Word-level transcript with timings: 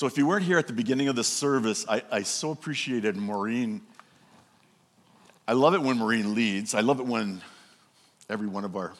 So 0.00 0.06
if 0.06 0.16
you 0.16 0.26
weren't 0.26 0.46
here 0.46 0.56
at 0.56 0.66
the 0.66 0.72
beginning 0.72 1.08
of 1.08 1.14
the 1.14 1.22
service, 1.22 1.84
I, 1.86 2.00
I 2.10 2.22
so 2.22 2.52
appreciated 2.52 3.18
Maureen. 3.18 3.82
I 5.46 5.52
love 5.52 5.74
it 5.74 5.82
when 5.82 5.98
Maureen 5.98 6.34
leads. 6.34 6.74
I 6.74 6.80
love 6.80 7.00
it 7.00 7.06
when 7.06 7.42
every 8.30 8.46
one 8.46 8.64
of 8.64 8.76
our 8.76 8.94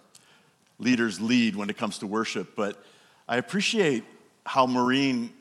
leaders 0.78 1.18
lead 1.18 1.56
when 1.56 1.70
it 1.70 1.78
comes 1.78 2.00
to 2.00 2.06
worship, 2.06 2.54
but 2.54 2.84
I 3.26 3.38
appreciate 3.38 4.04
how 4.44 4.66
Maureen 4.66 5.32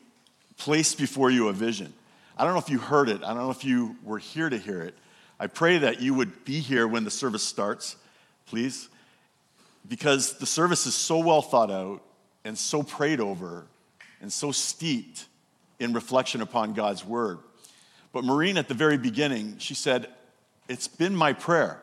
placed 0.56 0.96
before 0.96 1.30
you 1.30 1.48
a 1.48 1.52
vision. 1.52 1.92
I 2.38 2.44
don't 2.44 2.54
know 2.54 2.60
if 2.60 2.70
you 2.70 2.78
heard 2.78 3.10
it, 3.10 3.22
I 3.22 3.34
don't 3.34 3.42
know 3.42 3.50
if 3.50 3.62
you 3.62 3.96
were 4.02 4.18
here 4.18 4.48
to 4.48 4.56
hear 4.56 4.80
it. 4.80 4.94
I 5.38 5.46
pray 5.46 5.76
that 5.76 6.00
you 6.00 6.14
would 6.14 6.46
be 6.46 6.60
here 6.60 6.88
when 6.88 7.04
the 7.04 7.10
service 7.10 7.42
starts, 7.42 7.96
please, 8.46 8.88
because 9.86 10.38
the 10.38 10.46
service 10.46 10.86
is 10.86 10.94
so 10.94 11.18
well 11.18 11.42
thought 11.42 11.70
out 11.70 12.00
and 12.46 12.56
so 12.56 12.82
prayed 12.82 13.20
over 13.20 13.66
and 14.22 14.32
so 14.32 14.52
steeped 14.52 15.26
in 15.80 15.94
reflection 15.94 16.42
upon 16.42 16.74
God's 16.74 17.04
word. 17.04 17.38
But 18.12 18.22
Maureen, 18.22 18.56
at 18.56 18.68
the 18.68 18.74
very 18.74 18.98
beginning, 18.98 19.58
she 19.58 19.74
said, 19.74 20.08
It's 20.68 20.86
been 20.86 21.16
my 21.16 21.32
prayer. 21.32 21.82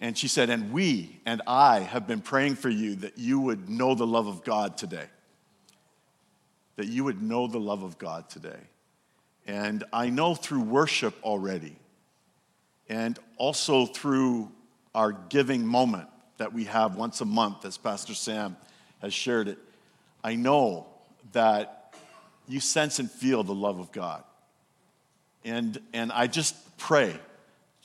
And 0.00 0.16
she 0.16 0.28
said, 0.28 0.50
And 0.50 0.72
we 0.72 1.20
and 1.26 1.42
I 1.46 1.80
have 1.80 2.06
been 2.06 2.20
praying 2.20 2.56
for 2.56 2.68
you 2.68 2.96
that 2.96 3.18
you 3.18 3.38
would 3.40 3.68
know 3.68 3.94
the 3.94 4.06
love 4.06 4.26
of 4.26 4.42
God 4.44 4.76
today. 4.76 5.06
That 6.76 6.86
you 6.86 7.04
would 7.04 7.22
know 7.22 7.46
the 7.46 7.60
love 7.60 7.82
of 7.82 7.98
God 7.98 8.28
today. 8.28 8.60
And 9.46 9.84
I 9.92 10.10
know 10.10 10.34
through 10.34 10.62
worship 10.62 11.14
already, 11.22 11.76
and 12.88 13.18
also 13.36 13.86
through 13.86 14.50
our 14.94 15.12
giving 15.12 15.64
moment 15.64 16.08
that 16.38 16.52
we 16.52 16.64
have 16.64 16.96
once 16.96 17.20
a 17.20 17.24
month, 17.24 17.64
as 17.64 17.78
Pastor 17.78 18.14
Sam 18.14 18.56
has 19.00 19.14
shared 19.14 19.48
it, 19.48 19.58
I 20.24 20.34
know 20.34 20.86
that 21.32 21.75
you 22.48 22.60
sense 22.60 22.98
and 22.98 23.10
feel 23.10 23.42
the 23.42 23.54
love 23.54 23.78
of 23.78 23.92
God. 23.92 24.22
And, 25.44 25.78
and 25.92 26.10
I 26.12 26.26
just 26.26 26.54
pray 26.78 27.14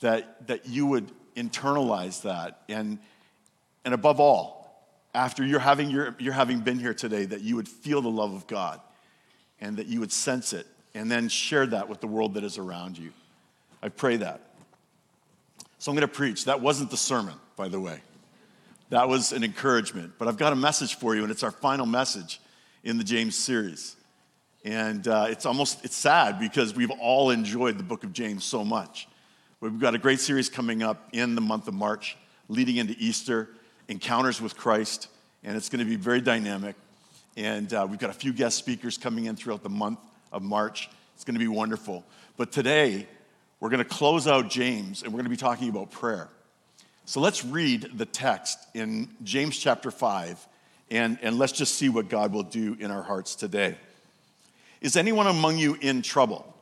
that, 0.00 0.46
that 0.48 0.66
you 0.66 0.86
would 0.86 1.10
internalize 1.36 2.22
that. 2.22 2.62
And, 2.68 2.98
and 3.84 3.94
above 3.94 4.20
all, 4.20 4.62
after 5.14 5.44
you're 5.44 5.60
having, 5.60 5.90
your, 5.90 6.16
you're 6.18 6.32
having 6.32 6.60
been 6.60 6.78
here 6.78 6.94
today, 6.94 7.24
that 7.26 7.40
you 7.42 7.56
would 7.56 7.68
feel 7.68 8.00
the 8.00 8.10
love 8.10 8.34
of 8.34 8.46
God 8.46 8.80
and 9.60 9.76
that 9.76 9.86
you 9.86 10.00
would 10.00 10.12
sense 10.12 10.52
it 10.52 10.66
and 10.94 11.10
then 11.10 11.28
share 11.28 11.66
that 11.66 11.88
with 11.88 12.00
the 12.00 12.06
world 12.06 12.34
that 12.34 12.44
is 12.44 12.58
around 12.58 12.98
you. 12.98 13.12
I 13.82 13.88
pray 13.88 14.16
that. 14.16 14.40
So 15.78 15.90
I'm 15.90 15.96
going 15.96 16.08
to 16.08 16.14
preach. 16.14 16.44
That 16.44 16.60
wasn't 16.60 16.90
the 16.90 16.96
sermon, 16.96 17.34
by 17.56 17.68
the 17.68 17.80
way. 17.80 18.00
That 18.90 19.08
was 19.08 19.32
an 19.32 19.42
encouragement. 19.42 20.12
But 20.18 20.28
I've 20.28 20.36
got 20.36 20.52
a 20.52 20.56
message 20.56 20.96
for 20.96 21.16
you, 21.16 21.22
and 21.22 21.30
it's 21.30 21.42
our 21.42 21.50
final 21.50 21.86
message 21.86 22.40
in 22.84 22.98
the 22.98 23.04
James 23.04 23.36
series. 23.36 23.96
And 24.64 25.08
uh, 25.08 25.26
it's 25.28 25.44
almost 25.44 25.84
it's 25.84 25.96
sad 25.96 26.38
because 26.38 26.74
we've 26.74 26.90
all 26.90 27.30
enjoyed 27.30 27.78
the 27.78 27.82
book 27.82 28.04
of 28.04 28.12
James 28.12 28.44
so 28.44 28.64
much. 28.64 29.08
We've 29.60 29.78
got 29.78 29.94
a 29.94 29.98
great 29.98 30.20
series 30.20 30.48
coming 30.48 30.82
up 30.82 31.08
in 31.12 31.34
the 31.34 31.40
month 31.40 31.68
of 31.68 31.74
March, 31.74 32.16
leading 32.48 32.76
into 32.76 32.94
Easter, 32.98 33.48
Encounters 33.88 34.40
with 34.40 34.56
Christ, 34.56 35.08
and 35.42 35.56
it's 35.56 35.68
going 35.68 35.84
to 35.84 35.88
be 35.88 35.96
very 35.96 36.20
dynamic. 36.20 36.76
And 37.36 37.72
uh, 37.72 37.86
we've 37.88 37.98
got 37.98 38.10
a 38.10 38.14
few 38.14 38.32
guest 38.32 38.56
speakers 38.58 38.98
coming 38.98 39.24
in 39.24 39.36
throughout 39.36 39.62
the 39.62 39.68
month 39.68 39.98
of 40.32 40.42
March. 40.42 40.88
It's 41.14 41.24
going 41.24 41.34
to 41.34 41.40
be 41.40 41.48
wonderful. 41.48 42.04
But 42.36 42.52
today, 42.52 43.06
we're 43.58 43.70
going 43.70 43.82
to 43.82 43.84
close 43.84 44.26
out 44.26 44.48
James, 44.48 45.02
and 45.02 45.12
we're 45.12 45.18
going 45.18 45.24
to 45.24 45.30
be 45.30 45.36
talking 45.36 45.68
about 45.68 45.90
prayer. 45.90 46.28
So 47.04 47.20
let's 47.20 47.44
read 47.44 47.90
the 47.94 48.06
text 48.06 48.58
in 48.74 49.08
James 49.24 49.58
chapter 49.58 49.90
5, 49.90 50.46
and, 50.90 51.18
and 51.22 51.38
let's 51.38 51.52
just 51.52 51.74
see 51.74 51.88
what 51.88 52.08
God 52.08 52.32
will 52.32 52.42
do 52.44 52.76
in 52.78 52.90
our 52.90 53.02
hearts 53.02 53.34
today. 53.34 53.76
Is 54.82 54.96
anyone 54.96 55.28
among 55.28 55.58
you 55.58 55.78
in 55.80 56.02
trouble? 56.02 56.52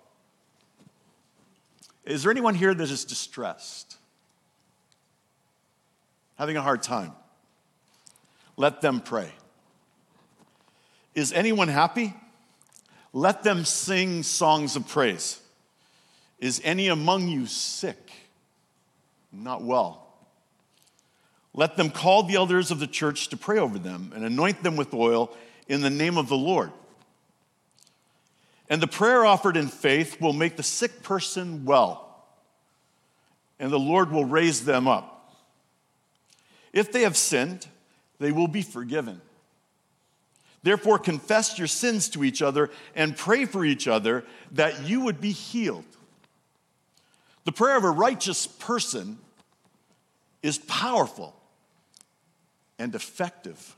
Is 2.04 2.22
there 2.22 2.30
anyone 2.30 2.54
here 2.54 2.74
that 2.74 2.90
is 2.90 3.06
distressed? 3.06 3.96
Having 6.36 6.58
a 6.58 6.62
hard 6.62 6.82
time? 6.82 7.12
Let 8.58 8.82
them 8.82 9.00
pray. 9.00 9.30
Is 11.14 11.32
anyone 11.32 11.68
happy? 11.68 12.14
Let 13.14 13.42
them 13.42 13.64
sing 13.64 14.22
songs 14.22 14.76
of 14.76 14.86
praise. 14.86 15.40
Is 16.38 16.60
any 16.62 16.88
among 16.88 17.28
you 17.28 17.46
sick? 17.46 18.10
Not 19.32 19.62
well. 19.62 20.06
Let 21.54 21.78
them 21.78 21.88
call 21.90 22.24
the 22.24 22.34
elders 22.34 22.70
of 22.70 22.80
the 22.80 22.86
church 22.86 23.28
to 23.28 23.38
pray 23.38 23.58
over 23.58 23.78
them 23.78 24.12
and 24.14 24.26
anoint 24.26 24.62
them 24.62 24.76
with 24.76 24.92
oil 24.92 25.34
in 25.68 25.80
the 25.80 25.90
name 25.90 26.18
of 26.18 26.28
the 26.28 26.36
Lord. 26.36 26.70
And 28.70 28.80
the 28.80 28.86
prayer 28.86 29.26
offered 29.26 29.56
in 29.56 29.66
faith 29.66 30.20
will 30.20 30.32
make 30.32 30.56
the 30.56 30.62
sick 30.62 31.02
person 31.02 31.64
well, 31.64 32.24
and 33.58 33.70
the 33.70 33.78
Lord 33.78 34.12
will 34.12 34.24
raise 34.24 34.64
them 34.64 34.86
up. 34.86 35.16
If 36.72 36.92
they 36.92 37.02
have 37.02 37.16
sinned, 37.16 37.66
they 38.20 38.30
will 38.30 38.46
be 38.46 38.62
forgiven. 38.62 39.20
Therefore, 40.62 40.98
confess 40.98 41.58
your 41.58 41.66
sins 41.66 42.08
to 42.10 42.22
each 42.22 42.42
other 42.42 42.70
and 42.94 43.16
pray 43.16 43.44
for 43.44 43.64
each 43.64 43.88
other 43.88 44.24
that 44.52 44.84
you 44.84 45.00
would 45.00 45.20
be 45.20 45.32
healed. 45.32 45.84
The 47.44 47.52
prayer 47.52 47.76
of 47.76 47.84
a 47.84 47.90
righteous 47.90 48.46
person 48.46 49.18
is 50.42 50.58
powerful 50.58 51.34
and 52.78 52.94
effective. 52.94 53.74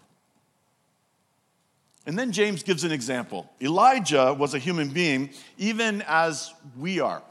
And 2.05 2.19
then 2.19 2.33
James 2.33 2.63
gives 2.63 2.85
an 2.85 2.93
example. 2.93 3.51
Elijah 3.61 4.35
was 4.35 4.55
a 4.55 4.59
human 4.59 4.89
being, 4.89 5.31
even 5.57 6.03
as 6.07 6.53
we 6.77 7.01
are. 7.01 7.23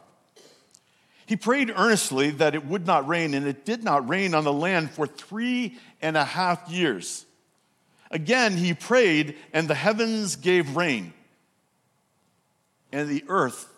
He 1.25 1.35
prayed 1.35 1.71
earnestly 1.75 2.31
that 2.31 2.55
it 2.55 2.65
would 2.65 2.85
not 2.85 3.07
rain, 3.07 3.33
and 3.33 3.47
it 3.47 3.65
did 3.65 3.83
not 3.83 4.07
rain 4.07 4.33
on 4.33 4.43
the 4.43 4.53
land 4.53 4.91
for 4.91 5.07
three 5.07 5.77
and 6.01 6.17
a 6.17 6.25
half 6.25 6.69
years. 6.69 7.25
Again, 8.09 8.57
he 8.57 8.73
prayed, 8.73 9.35
and 9.53 9.67
the 9.67 9.75
heavens 9.75 10.35
gave 10.35 10.75
rain, 10.75 11.13
and 12.91 13.07
the 13.07 13.23
earth 13.27 13.71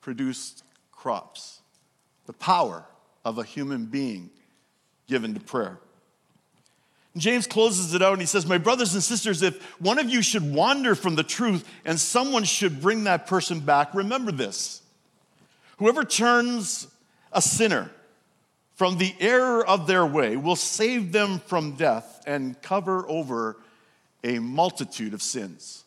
produced 0.00 0.62
crops. 0.92 1.60
The 2.26 2.32
power 2.32 2.84
of 3.24 3.38
a 3.38 3.44
human 3.44 3.86
being 3.86 4.30
given 5.06 5.34
to 5.34 5.40
prayer. 5.40 5.78
James 7.20 7.46
closes 7.46 7.94
it 7.94 8.02
out 8.02 8.12
and 8.12 8.20
he 8.20 8.26
says, 8.26 8.46
My 8.46 8.58
brothers 8.58 8.94
and 8.94 9.02
sisters, 9.02 9.42
if 9.42 9.62
one 9.80 9.98
of 9.98 10.08
you 10.08 10.22
should 10.22 10.54
wander 10.54 10.94
from 10.94 11.14
the 11.14 11.22
truth 11.22 11.68
and 11.84 11.98
someone 11.98 12.44
should 12.44 12.80
bring 12.80 13.04
that 13.04 13.26
person 13.26 13.60
back, 13.60 13.94
remember 13.94 14.32
this. 14.32 14.82
Whoever 15.78 16.04
turns 16.04 16.88
a 17.32 17.40
sinner 17.40 17.90
from 18.74 18.98
the 18.98 19.14
error 19.20 19.66
of 19.66 19.86
their 19.86 20.06
way 20.06 20.36
will 20.36 20.56
save 20.56 21.12
them 21.12 21.40
from 21.40 21.72
death 21.72 22.22
and 22.26 22.60
cover 22.62 23.08
over 23.08 23.56
a 24.22 24.38
multitude 24.38 25.14
of 25.14 25.22
sins. 25.22 25.84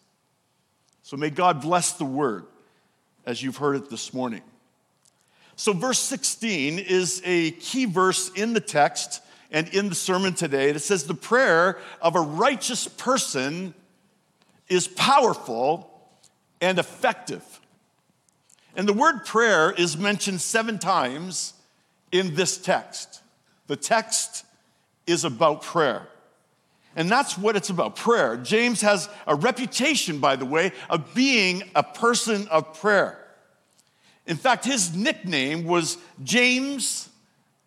So 1.04 1.18
may 1.18 1.30
God 1.30 1.62
bless 1.62 1.94
the 1.94 2.06
word 2.06 2.46
as 3.26 3.44
you've 3.44 3.58
heard 3.58 3.76
it 3.76 3.90
this 3.90 4.14
morning. 4.14 4.42
So, 5.56 5.74
verse 5.74 6.00
16 6.00 6.80
is 6.80 7.22
a 7.24 7.52
key 7.52 7.86
verse 7.86 8.32
in 8.32 8.54
the 8.54 8.60
text 8.60 9.22
and 9.52 9.68
in 9.70 9.90
the 9.90 9.96
sermon 9.96 10.34
today. 10.34 10.70
It 10.70 10.80
says, 10.80 11.04
The 11.04 11.14
prayer 11.14 11.78
of 12.02 12.16
a 12.16 12.22
righteous 12.22 12.88
person 12.88 13.74
is 14.70 14.88
powerful 14.88 15.92
and 16.62 16.80
effective. 16.80 17.44
And 18.76 18.88
the 18.88 18.94
word 18.94 19.26
prayer 19.26 19.72
is 19.72 19.98
mentioned 19.98 20.40
seven 20.40 20.80
times 20.80 21.54
in 22.12 22.36
this 22.36 22.58
text. 22.58 23.22
The 23.68 23.76
text 23.76 24.46
is 25.06 25.26
about 25.26 25.62
prayer. 25.62 26.08
And 26.96 27.10
that's 27.10 27.38
what 27.38 27.56
it's 27.56 27.70
about 27.70 27.96
prayer. 27.96 28.38
James 28.38 28.82
has 28.82 29.10
a 29.26 29.36
reputation, 29.36 30.20
by 30.20 30.36
the 30.36 30.46
way, 30.46 30.72
of 30.90 31.14
being 31.14 31.64
a 31.76 31.84
person 31.84 32.48
of 32.50 32.80
prayer. 32.80 33.18
In 34.26 34.38
fact, 34.38 34.66
his 34.66 34.96
nickname 34.96 35.66
was 35.66 35.98
James 36.24 37.10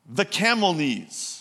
the 0.08 0.24
Camel 0.24 0.74
Knees 0.74 1.33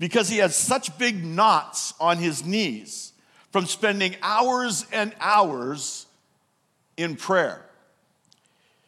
because 0.00 0.30
he 0.30 0.38
had 0.38 0.50
such 0.50 0.96
big 0.98 1.22
knots 1.22 1.94
on 2.00 2.16
his 2.16 2.44
knees 2.44 3.12
from 3.52 3.66
spending 3.66 4.16
hours 4.22 4.86
and 4.92 5.14
hours 5.20 6.06
in 6.96 7.14
prayer. 7.14 7.64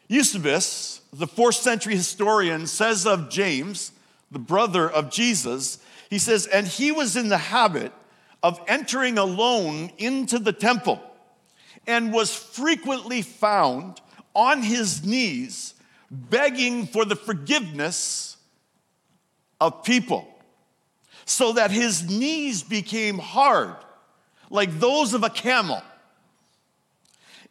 Eusebius, 0.07 1.01
the 1.13 1.27
fourth 1.27 1.55
century 1.55 1.95
historian, 1.95 2.65
says 2.65 3.05
of 3.05 3.29
James, 3.29 3.91
the 4.31 4.39
brother 4.39 4.89
of 4.89 5.11
Jesus, 5.11 5.77
he 6.09 6.17
says, 6.17 6.47
and 6.47 6.67
he 6.67 6.91
was 6.91 7.15
in 7.15 7.29
the 7.29 7.37
habit 7.37 7.93
of 8.41 8.59
entering 8.67 9.19
alone 9.19 9.91
into 9.99 10.39
the 10.39 10.51
temple 10.51 11.01
and 11.85 12.11
was 12.11 12.35
frequently 12.35 13.21
found 13.21 14.01
on 14.33 14.63
his 14.63 15.05
knees 15.05 15.75
begging 16.09 16.87
for 16.87 17.05
the 17.05 17.15
forgiveness 17.15 18.37
of 19.61 19.83
people 19.83 20.32
so 21.25 21.53
that 21.53 21.71
his 21.71 22.09
knees 22.09 22.63
became 22.63 23.17
hard, 23.17 23.75
like 24.49 24.79
those 24.79 25.13
of 25.13 25.23
a 25.23 25.29
camel. 25.29 25.81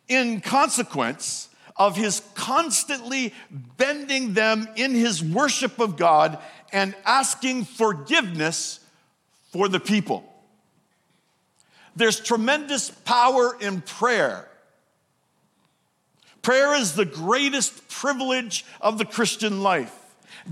in 0.08 0.40
consequence 0.40 1.48
of 1.76 1.96
his 1.96 2.20
constantly 2.34 3.32
bending 3.50 4.34
them 4.34 4.68
in 4.76 4.94
his 4.94 5.24
worship 5.24 5.78
of 5.78 5.96
God 5.96 6.38
and 6.72 6.94
asking 7.04 7.64
forgiveness 7.64 8.80
for 9.52 9.68
the 9.68 9.80
people. 9.80 10.24
There's 11.96 12.20
tremendous 12.20 12.90
power 12.90 13.56
in 13.60 13.82
prayer. 13.82 14.48
Prayer 16.42 16.74
is 16.74 16.94
the 16.94 17.04
greatest 17.04 17.88
privilege 17.88 18.64
of 18.80 18.98
the 18.98 19.04
Christian 19.04 19.62
life, 19.62 19.94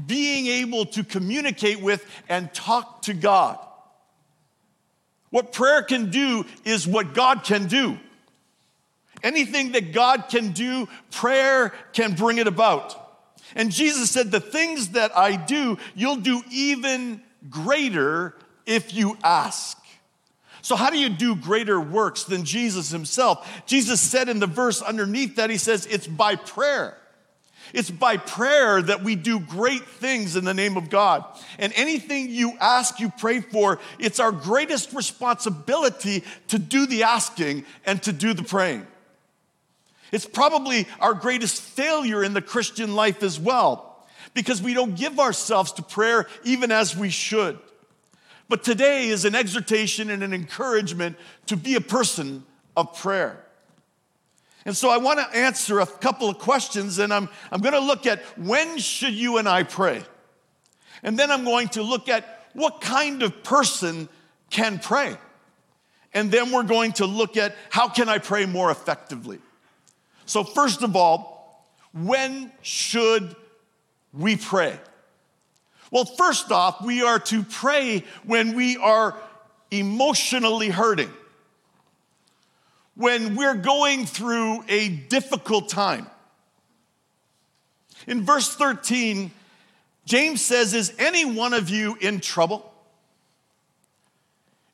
being 0.06 0.47
able 0.47 0.87
to 0.87 1.05
communicate 1.05 1.81
with 1.81 2.05
and 2.29 2.53
talk 2.53 3.03
to 3.03 3.15
God. 3.15 3.59
What 5.31 5.53
prayer 5.53 5.82
can 5.82 6.11
do 6.11 6.44
is 6.65 6.87
what 6.87 7.15
God 7.15 7.44
can 7.44 7.67
do. 7.67 7.99
Anything 9.23 9.73
that 9.73 9.93
God 9.93 10.29
can 10.29 10.53
do, 10.53 10.88
prayer 11.11 11.75
can 11.93 12.15
bring 12.15 12.38
it 12.38 12.47
about. 12.47 12.97
And 13.55 13.71
Jesus 13.71 14.11
said, 14.11 14.31
The 14.31 14.41
things 14.41 14.91
that 14.91 15.17
I 15.17 15.37
do, 15.37 15.79
you'll 15.94 16.17
do 16.17 16.43
even 16.50 17.23
greater 17.49 18.35
if 18.67 18.94
you 18.94 19.17
ask. 19.23 19.79
So, 20.62 20.76
how 20.76 20.91
do 20.91 20.99
you 20.99 21.09
do 21.09 21.35
greater 21.37 21.81
works 21.81 22.25
than 22.25 22.44
Jesus 22.44 22.91
himself? 22.91 23.49
Jesus 23.67 24.00
said 24.00 24.29
in 24.29 24.41
the 24.41 24.47
verse 24.47 24.83
underneath 24.83 25.37
that, 25.37 25.50
He 25.50 25.56
says, 25.56 25.87
It's 25.87 26.06
by 26.06 26.37
prayer. 26.37 26.97
It's 27.72 27.90
by 27.90 28.17
prayer 28.17 28.82
that 28.82 29.02
we 29.02 29.14
do 29.14 29.40
great 29.40 29.84
things 29.84 30.37
in 30.37 30.44
the 30.44 30.55
name 30.55 30.76
of 30.76 30.90
God. 30.90 31.25
And 31.58 31.72
anything 31.76 32.31
you 32.31 32.52
ask, 32.61 33.00
you 33.00 33.12
pray 33.19 33.40
for, 33.40 33.78
it's 33.99 34.20
our 34.20 34.32
greatest 34.32 34.93
responsibility 34.93 36.25
to 36.49 36.58
do 36.58 36.87
the 36.87 37.05
asking 37.05 37.64
and 37.87 38.02
to 38.02 38.12
do 38.12 38.34
the 38.34 38.43
praying. 38.43 38.87
It's 40.12 40.26
probably 40.26 40.88
our 40.99 41.14
greatest 41.14 41.62
failure 41.62 42.25
in 42.25 42.34
the 42.34 42.43
Christian 42.43 42.94
life 42.94 43.22
as 43.22 43.38
well, 43.38 44.06
because 44.34 44.61
we 44.61 44.75
don't 44.75 44.96
give 44.96 45.20
ourselves 45.20 45.73
to 45.73 45.82
prayer 45.82 46.26
even 46.44 46.73
as 46.73 46.96
we 46.96 47.11
should. 47.11 47.58
But 48.49 48.64
today 48.64 49.08
is 49.08 49.25
an 49.25 49.37
exhortation 49.37 50.11
and 50.11 50.25
an 50.25 50.34
encouragement 50.34 51.16
to 51.46 51.56
be 51.56 51.76
a 51.76 51.81
person 51.81 52.44
of 52.76 52.96
prayer. 52.96 53.44
And 54.65 54.77
so 54.77 54.91
I 54.91 54.99
want 54.99 55.19
to 55.19 55.37
answer 55.37 55.81
a 55.81 55.87
couple 55.87 56.29
of 56.29 56.39
questions, 56.39 56.99
and 56.99 57.12
I'm, 57.12 57.29
I'm 57.51 57.61
going 57.61 57.75
to 57.75 57.81
look 57.81 58.07
at 58.07 58.21
when 58.39 58.79
should 58.79 59.15
you 59.15 59.39
and 59.39 59.49
I 59.49 59.62
pray? 59.62 60.03
And 61.03 61.19
then 61.19 61.31
I'm 61.31 61.45
going 61.45 61.69
to 61.69 61.83
look 61.83 62.09
at 62.09 62.49
what 62.53 62.81
kind 62.81 63.23
of 63.23 63.43
person 63.43 64.09
can 64.51 64.79
pray. 64.79 65.17
And 66.12 66.31
then 66.31 66.51
we're 66.51 66.65
going 66.65 66.93
to 66.95 67.07
look 67.07 67.37
at 67.37 67.55
how 67.71 67.89
can 67.89 68.09
I 68.09 68.19
pray 68.19 68.45
more 68.45 68.71
effectively. 68.71 69.39
So, 70.27 70.45
first 70.45 70.83
of 70.83 70.97
all, 70.97 71.67
when 71.93 72.53
should 72.62 73.35
we 74.12 74.37
pray? 74.37 74.79
Well, 75.91 76.05
first 76.05 76.53
off, 76.53 76.85
we 76.85 77.03
are 77.03 77.19
to 77.19 77.43
pray 77.43 78.05
when 78.25 78.55
we 78.55 78.77
are 78.77 79.17
emotionally 79.71 80.69
hurting, 80.69 81.11
when 83.00 83.35
we're 83.35 83.55
going 83.55 84.05
through 84.05 84.62
a 84.69 84.88
difficult 84.88 85.70
time. 85.70 86.06
In 88.06 88.26
verse 88.26 88.55
13, 88.55 89.31
James 90.05 90.44
says, 90.44 90.75
Is 90.75 90.93
any 90.99 91.25
one 91.25 91.55
of 91.55 91.70
you 91.70 91.97
in 91.99 92.20
trouble? 92.20 92.70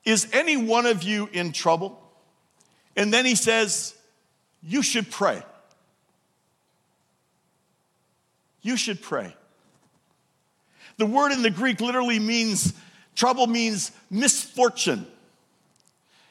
Is 0.05 0.28
any 0.32 0.56
one 0.56 0.87
of 0.87 1.05
you 1.05 1.28
in 1.32 1.52
trouble? 1.52 2.02
And 2.96 3.14
then 3.14 3.25
he 3.25 3.37
says, 3.37 3.94
you 4.61 4.82
should 4.82 5.08
pray. 5.08 5.43
You 8.62 8.76
should 8.76 9.00
pray. 9.00 9.37
The 10.96 11.06
word 11.06 11.31
in 11.31 11.43
the 11.43 11.50
Greek 11.50 11.81
literally 11.81 12.19
means 12.19 12.73
trouble 13.14 13.46
means 13.46 13.93
misfortune. 14.11 15.06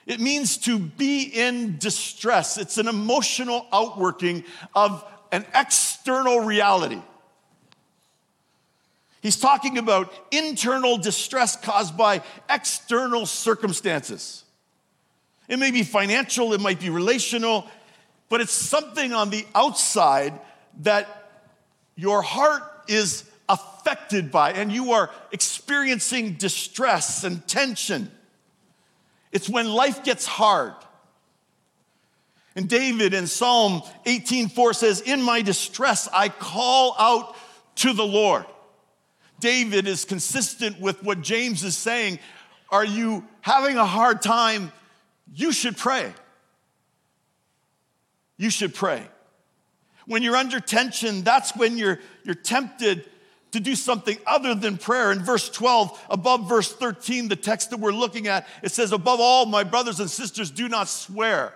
It 0.06 0.19
means 0.19 0.57
to 0.60 0.78
be 0.78 1.24
in 1.24 1.78
distress. 1.78 2.57
It's 2.57 2.78
an 2.78 2.88
emotional 2.88 3.66
outworking 3.74 4.44
of 4.75 5.04
an 5.31 5.46
external 5.56 6.42
reality. 6.42 7.02
He's 9.22 9.38
talking 9.38 9.80
about 9.80 10.13
internal 10.31 10.98
distress 10.98 11.56
caused 11.56 11.98
by 11.98 12.22
external 12.48 13.25
circumstances. 13.25 14.44
It 15.48 15.57
may 15.57 15.72
be 15.72 15.81
financial, 15.81 16.54
it 16.54 16.62
might 16.62 16.80
be 16.80 16.92
relational, 16.92 17.66
but 18.30 18.42
it's 18.42 18.52
something 18.52 19.13
on 19.13 19.31
the 19.31 19.46
outside 19.56 20.34
that 20.81 21.31
your 21.96 22.22
heart 22.22 22.63
is 22.88 23.24
affected 23.50 24.31
by 24.31 24.52
and 24.52 24.72
you 24.72 24.92
are 24.92 25.10
experiencing 25.31 26.34
distress 26.34 27.24
and 27.24 27.48
tension. 27.48 28.12
It's 29.35 29.47
when 29.47 29.67
life 29.67 30.03
gets 30.03 30.25
hard. 30.25 30.73
And 32.55 32.67
David 32.67 33.13
in 33.13 33.27
Psalm 33.27 33.83
18:4 34.05 34.73
says, 34.73 35.01
"In 35.01 35.21
my 35.21 35.41
distress 35.41 36.07
I 36.11 36.29
call 36.29 36.95
out 36.97 37.35
to 37.77 37.93
the 37.93 38.05
Lord." 38.05 38.45
David 39.39 39.87
is 39.87 40.05
consistent 40.05 40.79
with 40.79 41.03
what 41.03 41.21
James 41.21 41.63
is 41.63 41.77
saying. 41.77 42.19
Are 42.69 42.85
you 42.85 43.27
having 43.41 43.77
a 43.77 43.85
hard 43.85 44.21
time? 44.21 44.71
You 45.33 45.51
should 45.51 45.77
pray 45.77 46.13
you 48.37 48.49
should 48.49 48.73
pray. 48.73 49.03
When 50.05 50.21
you're 50.23 50.35
under 50.35 50.59
tension, 50.59 51.23
that's 51.23 51.55
when 51.55 51.77
you're, 51.77 51.99
you're 52.23 52.35
tempted 52.35 53.09
to 53.56 53.62
do 53.62 53.74
something 53.74 54.18
other 54.28 54.54
than 54.54 54.78
prayer. 54.78 55.13
In 55.13 55.19
verse 55.19 55.50
12, 55.50 56.07
above 56.10 56.50
verse 56.50 56.74
13, 56.74 57.30
the 57.30 57.38
text 57.38 57.69
that 57.69 57.80
we're 57.80 57.94
looking 57.94 58.28
at, 58.28 58.46
it 58.62 58.74
says, 58.74 58.92
Above 58.92 59.22
all, 59.22 59.46
my 59.46 59.63
brothers 59.63 60.02
and 60.02 60.10
sisters, 60.10 60.52
do 60.52 60.68
not 60.68 60.90
swear. 60.90 61.54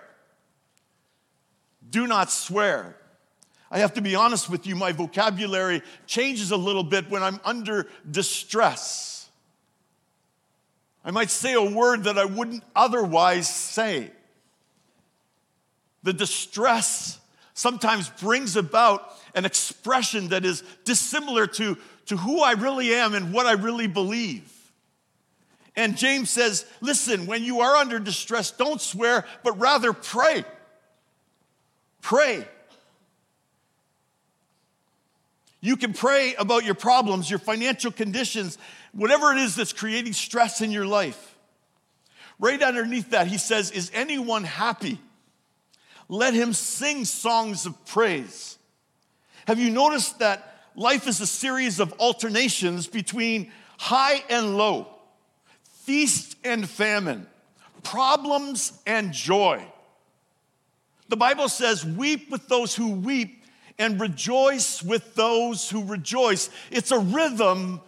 Do 1.90 2.06
not 2.06 2.30
swear. 2.30 2.96
I 3.70 3.80
have 3.80 3.92
to 3.94 4.00
be 4.00 4.14
honest 4.14 4.48
with 4.48 4.66
you, 4.66 4.76
my 4.76 4.92
vocabulary 4.92 5.82
changes 6.06 6.52
a 6.52 6.56
little 6.56 6.82
bit 6.82 7.10
when 7.10 7.22
I'm 7.22 7.38
under 7.44 7.86
distress. 8.10 9.28
I 11.04 11.10
might 11.10 11.30
say 11.30 11.52
a 11.52 11.62
word 11.62 12.04
that 12.04 12.16
I 12.16 12.24
wouldn't 12.24 12.64
otherwise 12.74 13.54
say. 13.54 14.10
The 16.02 16.14
distress 16.14 17.20
sometimes 17.52 18.08
brings 18.08 18.56
about 18.56 19.06
an 19.34 19.44
expression 19.44 20.28
that 20.28 20.44
is 20.44 20.62
dissimilar 20.84 21.46
to, 21.46 21.76
to 22.10 22.16
who 22.16 22.42
I 22.42 22.52
really 22.52 22.92
am 22.92 23.14
and 23.14 23.32
what 23.32 23.46
I 23.46 23.52
really 23.52 23.86
believe. 23.86 24.50
And 25.76 25.96
James 25.96 26.28
says, 26.28 26.66
listen, 26.80 27.26
when 27.26 27.44
you 27.44 27.60
are 27.60 27.76
under 27.76 28.00
distress, 28.00 28.50
don't 28.50 28.80
swear, 28.80 29.24
but 29.44 29.58
rather 29.60 29.92
pray. 29.92 30.44
Pray. 32.02 32.44
You 35.60 35.76
can 35.76 35.92
pray 35.92 36.34
about 36.34 36.64
your 36.64 36.74
problems, 36.74 37.30
your 37.30 37.38
financial 37.38 37.92
conditions, 37.92 38.58
whatever 38.92 39.32
it 39.32 39.38
is 39.38 39.54
that's 39.54 39.72
creating 39.72 40.12
stress 40.12 40.60
in 40.60 40.72
your 40.72 40.86
life. 40.86 41.36
Right 42.40 42.60
underneath 42.60 43.10
that, 43.10 43.28
he 43.28 43.38
says, 43.38 43.70
Is 43.70 43.88
anyone 43.94 44.42
happy? 44.42 44.98
let 46.10 46.34
him 46.34 46.52
sing 46.52 47.04
songs 47.04 47.66
of 47.66 47.84
praise. 47.86 48.58
Have 49.46 49.60
you 49.60 49.70
noticed 49.70 50.18
that 50.18 50.49
life 50.76 51.06
is 51.06 51.20
a 51.20 51.26
series 51.26 51.80
of 51.80 51.92
alternations 51.98 52.86
between 52.86 53.50
high 53.78 54.22
and 54.28 54.56
low, 54.56 54.88
feast 55.84 56.36
and 56.44 56.68
famine, 56.68 57.26
problems 57.82 58.72
and 58.86 59.12
joy? 59.12 59.64
The 61.08 61.16
Bible 61.16 61.48
says, 61.48 61.84
Weep 61.84 62.30
with 62.30 62.46
those 62.48 62.74
who 62.74 62.90
weep 62.92 63.42
and 63.78 64.00
rejoice 64.00 64.82
with 64.82 65.14
those 65.14 65.68
who 65.68 65.84
rejoice. 65.84 66.50
It's 66.70 66.92
a 66.92 66.98
rhythm 66.98 67.80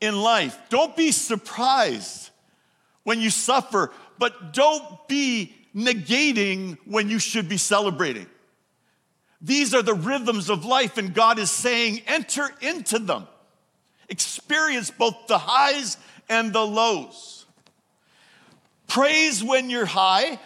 in 0.00 0.20
life. 0.20 0.56
Don't 0.68 0.94
be 0.96 1.10
surprised 1.10 2.30
when 3.02 3.20
you 3.20 3.30
suffer, 3.30 3.90
but 4.18 4.52
don't 4.52 5.08
be 5.08 5.54
negating 5.74 6.76
when 6.84 7.08
you 7.08 7.18
should 7.18 7.48
be 7.48 7.56
celebrating. 7.56 8.26
These 9.40 9.74
are 9.74 9.82
the 9.82 9.94
rhythms 9.94 10.50
of 10.50 10.64
life, 10.64 10.98
and 10.98 11.14
God 11.14 11.38
is 11.38 11.50
saying, 11.50 12.02
enter 12.06 12.48
into 12.60 12.98
them. 12.98 13.26
Experience 14.08 14.90
both 14.90 15.26
the 15.28 15.38
highs 15.38 15.96
and 16.28 16.52
the 16.52 16.66
lows. 16.66 17.46
Praise 18.88 19.44
when 19.44 19.70
you're 19.70 19.86
high, 19.86 20.40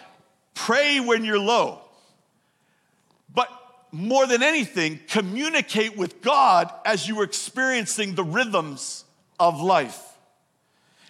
pray 0.53 0.99
when 0.99 1.23
you're 1.23 1.39
low. 1.39 1.81
But 3.33 3.49
more 3.91 4.27
than 4.27 4.43
anything, 4.43 4.99
communicate 5.07 5.97
with 5.97 6.21
God 6.21 6.71
as 6.85 7.07
you 7.07 7.19
are 7.21 7.23
experiencing 7.23 8.15
the 8.15 8.23
rhythms 8.23 9.05
of 9.39 9.61
life. 9.61 10.01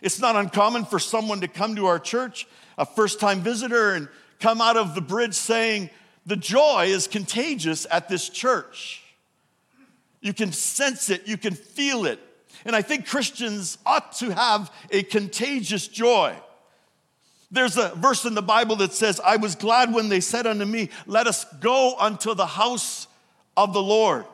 It's 0.01 0.19
not 0.19 0.35
uncommon 0.35 0.85
for 0.85 0.99
someone 0.99 1.41
to 1.41 1.47
come 1.47 1.75
to 1.75 1.87
our 1.87 1.99
church 1.99 2.47
a 2.77 2.85
first 2.85 3.19
time 3.19 3.41
visitor 3.41 3.91
and 3.91 4.07
come 4.39 4.61
out 4.61 4.77
of 4.77 4.95
the 4.95 5.01
bridge 5.01 5.33
saying, 5.33 5.89
the 6.25 6.36
joy 6.36 6.86
is 6.88 7.08
contagious 7.08 7.86
at 7.92 8.10
this 8.10 8.30
church. 8.30 9.03
You 10.22 10.34
can 10.34 10.51
sense 10.51 11.10
it, 11.10 11.27
you 11.27 11.38
can 11.38 11.53
feel 11.53 12.06
it. 12.06 12.20
And 12.65 12.75
I 12.75 12.82
think 12.82 13.08
Christians 13.08 13.77
ought 13.86 14.13
to 14.13 14.34
have 14.34 14.72
a 14.89 15.03
contagious 15.03 15.88
joy. 15.88 16.36
There's 17.51 17.77
a 17.77 17.89
verse 17.89 18.25
in 18.25 18.34
the 18.34 18.42
Bible 18.42 18.77
that 18.77 18.94
says, 18.94 19.20
I 19.20 19.36
was 19.36 19.56
glad 19.56 19.94
when 19.94 20.10
they 20.10 20.22
said 20.22 20.48
unto 20.48 20.65
me, 20.65 20.89
Let 21.06 21.27
us 21.27 21.46
go 21.60 21.96
unto 22.00 22.34
the 22.34 22.46
house 22.46 23.08
of 23.56 23.74
the 23.74 23.82
Lord. 23.82 24.25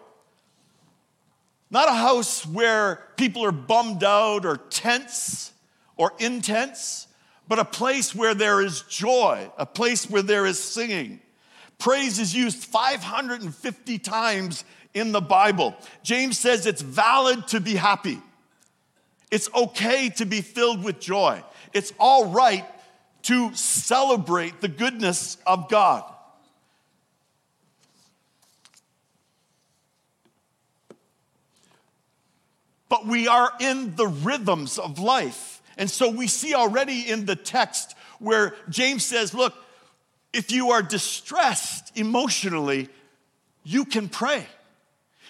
Not 1.72 1.89
a 1.89 1.93
house 1.93 2.46
where 2.46 3.03
people 3.17 3.43
are 3.43 3.51
bummed 3.51 4.03
out 4.03 4.46
or 4.46 4.58
tense 4.58 5.51
or 5.98 6.13
intense, 6.19 7.08
but 7.48 7.60
a 7.60 7.65
place 7.65 8.15
where 8.15 8.34
there 8.34 8.62
is 8.62 8.84
joy, 8.84 9.51
a 9.58 9.65
place 9.65 10.10
where 10.10 10.22
there 10.22 10.46
is 10.46 10.62
singing. 10.63 11.19
Praise 11.79 12.19
is 12.19 12.36
used 12.36 12.63
550 12.65 14.00
times 14.00 14.65
in 14.93 15.13
the 15.13 15.21
Bible. 15.21 15.75
James 16.03 16.38
says 16.38 16.65
it's 16.65 16.81
valid 16.81 17.48
to 17.48 17.62
be 17.62 17.75
happy. 17.75 18.21
It's 19.31 19.50
okay 19.55 20.09
to 20.17 20.25
be 20.25 20.41
filled 20.41 20.83
with 20.83 21.00
joy. 21.00 21.41
It's 21.74 21.93
all 21.98 22.31
right 22.31 22.65
to 23.24 23.53
celebrate 23.53 24.59
the 24.59 24.67
goodness 24.67 25.38
of 25.48 25.69
God. 25.69 26.03
But 32.89 33.05
we 33.05 33.27
are 33.27 33.51
in 33.59 33.95
the 33.95 34.07
rhythms 34.07 34.79
of 34.79 35.00
life. 35.00 35.62
And 35.77 35.89
so 35.89 36.09
we 36.09 36.27
see 36.27 36.55
already 36.55 37.09
in 37.09 37.25
the 37.25 37.36
text 37.36 37.95
where 38.17 38.55
James 38.67 39.05
says, 39.05 39.33
Look, 39.33 39.53
if 40.33 40.51
you 40.51 40.71
are 40.71 40.81
distressed 40.81 41.98
emotionally, 41.98 42.89
you 43.63 43.86
can 43.86 44.09
pray. 44.09 44.45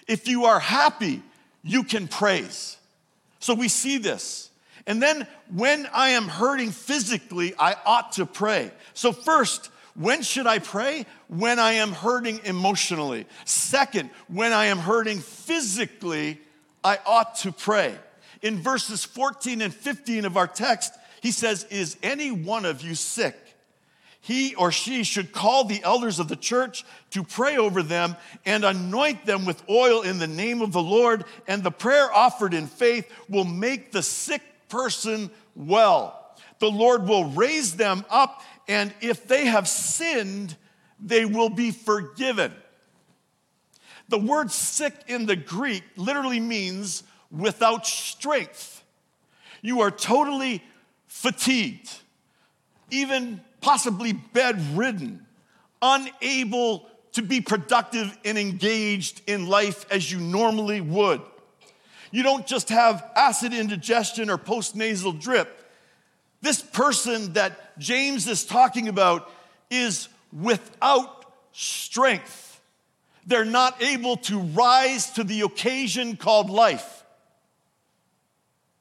If 0.07 0.27
you 0.27 0.45
are 0.45 0.59
happy, 0.59 1.21
you 1.63 1.83
can 1.83 2.07
praise. 2.07 2.77
So 3.39 3.53
we 3.53 3.67
see 3.67 3.97
this. 3.97 4.49
And 4.87 5.01
then 5.01 5.27
when 5.53 5.87
I 5.93 6.09
am 6.09 6.27
hurting 6.27 6.71
physically, 6.71 7.53
I 7.57 7.75
ought 7.85 8.13
to 8.13 8.25
pray. 8.25 8.71
So, 8.93 9.11
first, 9.11 9.69
when 9.95 10.21
should 10.23 10.47
I 10.47 10.59
pray? 10.59 11.05
When 11.27 11.59
I 11.59 11.73
am 11.73 11.91
hurting 11.91 12.41
emotionally. 12.43 13.27
Second, 13.45 14.09
when 14.27 14.51
I 14.53 14.65
am 14.65 14.77
hurting 14.77 15.19
physically, 15.19 16.39
I 16.83 16.97
ought 17.05 17.35
to 17.37 17.51
pray. 17.51 17.95
In 18.41 18.57
verses 18.57 19.03
14 19.05 19.61
and 19.61 19.73
15 19.73 20.25
of 20.25 20.37
our 20.37 20.47
text, 20.47 20.93
he 21.21 21.31
says, 21.31 21.65
Is 21.65 21.97
any 22.01 22.31
one 22.31 22.65
of 22.65 22.81
you 22.81 22.95
sick? 22.95 23.35
He 24.29 24.53
or 24.53 24.71
she 24.71 25.03
should 25.03 25.31
call 25.31 25.63
the 25.63 25.81
elders 25.83 26.19
of 26.19 26.27
the 26.27 26.35
church 26.35 26.85
to 27.09 27.23
pray 27.23 27.57
over 27.57 27.81
them 27.81 28.15
and 28.45 28.63
anoint 28.63 29.25
them 29.25 29.43
with 29.43 29.67
oil 29.67 30.03
in 30.03 30.19
the 30.19 30.27
name 30.27 30.61
of 30.61 30.71
the 30.71 30.83
Lord, 30.83 31.25
and 31.47 31.63
the 31.63 31.71
prayer 31.71 32.13
offered 32.13 32.53
in 32.53 32.67
faith 32.67 33.11
will 33.27 33.43
make 33.43 33.91
the 33.91 34.03
sick 34.03 34.43
person 34.67 35.31
well. 35.55 36.37
The 36.59 36.69
Lord 36.69 37.07
will 37.07 37.25
raise 37.31 37.75
them 37.75 38.05
up, 38.07 38.43
and 38.67 38.93
if 39.01 39.27
they 39.27 39.47
have 39.47 39.67
sinned, 39.67 40.55
they 41.03 41.25
will 41.25 41.49
be 41.49 41.71
forgiven. 41.71 42.53
The 44.09 44.19
word 44.19 44.51
sick 44.51 44.93
in 45.07 45.25
the 45.25 45.37
Greek 45.37 45.83
literally 45.95 46.39
means 46.39 47.01
without 47.31 47.87
strength. 47.87 48.83
You 49.63 49.81
are 49.81 49.89
totally 49.89 50.63
fatigued, 51.07 51.89
even 52.91 53.41
possibly 53.61 54.13
bedridden, 54.13 55.25
unable 55.81 56.85
to 57.13 57.21
be 57.21 57.41
productive 57.41 58.17
and 58.23 58.37
engaged 58.37 59.21
in 59.27 59.47
life 59.47 59.85
as 59.91 60.11
you 60.11 60.19
normally 60.19 60.81
would. 60.81 61.21
You 62.11 62.23
don't 62.23 62.45
just 62.45 62.69
have 62.69 63.05
acid 63.15 63.53
indigestion 63.53 64.29
or 64.29 64.37
postnasal 64.37 65.19
drip. 65.19 65.55
This 66.41 66.61
person 66.61 67.33
that 67.33 67.77
James 67.77 68.27
is 68.27 68.45
talking 68.45 68.87
about 68.87 69.29
is 69.69 70.07
without 70.31 71.25
strength. 71.51 72.61
They're 73.27 73.45
not 73.45 73.81
able 73.81 74.17
to 74.17 74.39
rise 74.39 75.11
to 75.11 75.23
the 75.23 75.41
occasion 75.41 76.17
called 76.17 76.49
life. 76.49 77.03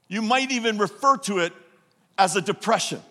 You 0.06 0.22
might 0.22 0.50
even 0.50 0.78
refer 0.78 1.18
to 1.18 1.40
it 1.40 1.52
as 2.16 2.34
a 2.34 2.40
depression. 2.40 3.02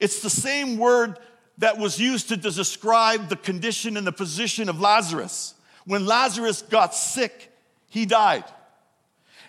It's 0.00 0.20
the 0.20 0.30
same 0.30 0.78
word 0.78 1.18
that 1.58 1.78
was 1.78 1.98
used 1.98 2.28
to 2.28 2.36
describe 2.36 3.28
the 3.28 3.36
condition 3.36 3.96
and 3.96 4.06
the 4.06 4.12
position 4.12 4.68
of 4.68 4.80
Lazarus. 4.80 5.54
When 5.84 6.04
Lazarus 6.04 6.62
got 6.62 6.94
sick, 6.94 7.52
he 7.88 8.04
died. 8.04 8.44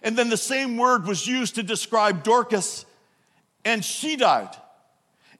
And 0.03 0.17
then 0.17 0.29
the 0.29 0.37
same 0.37 0.77
word 0.77 1.05
was 1.05 1.27
used 1.27 1.55
to 1.55 1.63
describe 1.63 2.23
Dorcas, 2.23 2.85
and 3.65 3.83
she 3.83 4.15
died. 4.15 4.55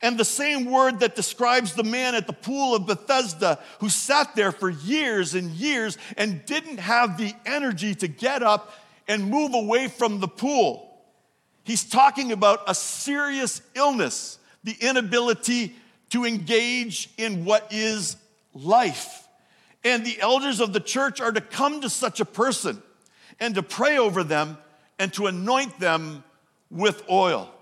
And 0.01 0.17
the 0.17 0.25
same 0.25 0.65
word 0.65 0.99
that 0.99 1.15
describes 1.15 1.73
the 1.73 1.83
man 1.83 2.13
at 2.13 2.27
the 2.27 2.33
pool 2.33 2.75
of 2.75 2.85
Bethesda 2.85 3.59
who 3.79 3.89
sat 3.89 4.35
there 4.35 4.51
for 4.51 4.69
years 4.69 5.33
and 5.33 5.51
years 5.51 5.97
and 6.17 6.45
didn't 6.45 6.77
have 6.77 7.17
the 7.17 7.33
energy 7.45 7.95
to 7.95 8.07
get 8.07 8.43
up 8.43 8.73
and 9.07 9.29
move 9.29 9.53
away 9.55 9.87
from 9.87 10.19
the 10.19 10.27
pool. 10.27 11.01
He's 11.63 11.83
talking 11.83 12.31
about 12.31 12.61
a 12.67 12.75
serious 12.75 13.61
illness 13.73 14.37
the 14.63 14.75
inability 14.79 15.75
to 16.09 16.25
engage 16.25 17.09
in 17.17 17.45
what 17.45 17.67
is 17.71 18.17
life. 18.53 19.27
And 19.83 20.05
the 20.05 20.19
elders 20.19 20.59
of 20.59 20.73
the 20.73 20.79
church 20.79 21.21
are 21.21 21.31
to 21.31 21.41
come 21.41 21.81
to 21.81 21.89
such 21.89 22.19
a 22.19 22.25
person 22.25 22.81
and 23.39 23.55
to 23.55 23.63
pray 23.63 23.97
over 23.97 24.23
them 24.23 24.57
and 24.99 25.13
to 25.13 25.27
anoint 25.27 25.79
them 25.79 26.23
with 26.69 27.03
oil. 27.09 27.53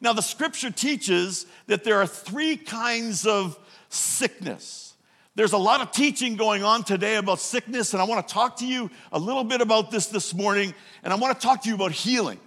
Now, 0.00 0.12
the 0.12 0.22
scripture 0.22 0.70
teaches 0.70 1.46
that 1.66 1.84
there 1.84 2.00
are 2.00 2.06
three 2.06 2.56
kinds 2.56 3.26
of 3.26 3.58
sickness. 3.88 4.94
There's 5.36 5.52
a 5.52 5.58
lot 5.58 5.80
of 5.80 5.92
teaching 5.92 6.36
going 6.36 6.62
on 6.62 6.84
today 6.84 7.16
about 7.16 7.40
sickness, 7.40 7.92
and 7.92 8.02
I 8.02 8.04
want 8.04 8.26
to 8.26 8.34
talk 8.34 8.58
to 8.58 8.66
you 8.66 8.90
a 9.12 9.18
little 9.18 9.44
bit 9.44 9.60
about 9.60 9.90
this 9.90 10.06
this 10.06 10.34
morning, 10.34 10.74
and 11.02 11.12
I 11.12 11.16
want 11.16 11.38
to 11.40 11.46
talk 11.46 11.62
to 11.62 11.68
you 11.68 11.74
about 11.74 11.92
healing. 11.92 12.38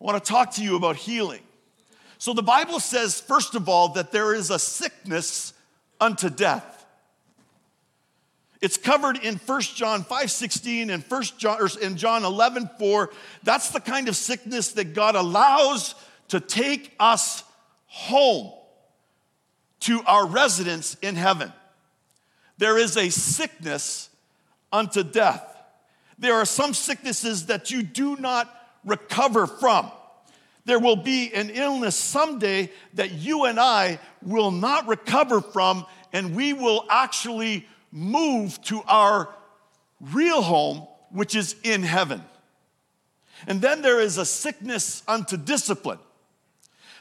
I 0.00 0.04
want 0.04 0.24
to 0.24 0.28
talk 0.28 0.54
to 0.54 0.64
you 0.64 0.76
about 0.76 0.96
healing. 0.96 1.42
So 2.20 2.34
the 2.34 2.42
Bible 2.42 2.80
says, 2.80 3.18
first 3.18 3.54
of 3.54 3.66
all, 3.66 3.94
that 3.94 4.12
there 4.12 4.34
is 4.34 4.50
a 4.50 4.58
sickness 4.58 5.54
unto 5.98 6.28
death. 6.28 6.84
It's 8.60 8.76
covered 8.76 9.16
in 9.24 9.36
1 9.36 9.60
John 9.62 10.02
5 10.04 10.30
16 10.30 10.90
and 10.90 11.02
1 11.02 11.22
John, 11.38 11.62
or 11.62 11.68
in 11.80 11.96
John 11.96 12.26
11 12.26 12.68
4. 12.78 13.10
That's 13.42 13.70
the 13.70 13.80
kind 13.80 14.06
of 14.06 14.16
sickness 14.16 14.72
that 14.72 14.92
God 14.92 15.16
allows 15.16 15.94
to 16.28 16.40
take 16.40 16.94
us 17.00 17.42
home 17.86 18.52
to 19.80 20.02
our 20.06 20.26
residence 20.26 20.98
in 21.00 21.16
heaven. 21.16 21.50
There 22.58 22.76
is 22.76 22.98
a 22.98 23.08
sickness 23.08 24.10
unto 24.70 25.02
death. 25.02 25.56
There 26.18 26.34
are 26.34 26.44
some 26.44 26.74
sicknesses 26.74 27.46
that 27.46 27.70
you 27.70 27.82
do 27.82 28.16
not 28.16 28.54
recover 28.84 29.46
from. 29.46 29.90
There 30.64 30.78
will 30.78 30.96
be 30.96 31.32
an 31.32 31.50
illness 31.50 31.96
someday 31.96 32.70
that 32.94 33.12
you 33.12 33.44
and 33.44 33.58
I 33.58 33.98
will 34.22 34.50
not 34.50 34.86
recover 34.86 35.40
from, 35.40 35.86
and 36.12 36.34
we 36.34 36.52
will 36.52 36.84
actually 36.90 37.66
move 37.90 38.60
to 38.62 38.82
our 38.86 39.34
real 40.00 40.42
home, 40.42 40.86
which 41.10 41.34
is 41.34 41.56
in 41.64 41.82
heaven. 41.82 42.22
And 43.46 43.60
then 43.60 43.82
there 43.82 44.00
is 44.00 44.18
a 44.18 44.26
sickness 44.26 45.02
unto 45.08 45.36
discipline. 45.36 45.98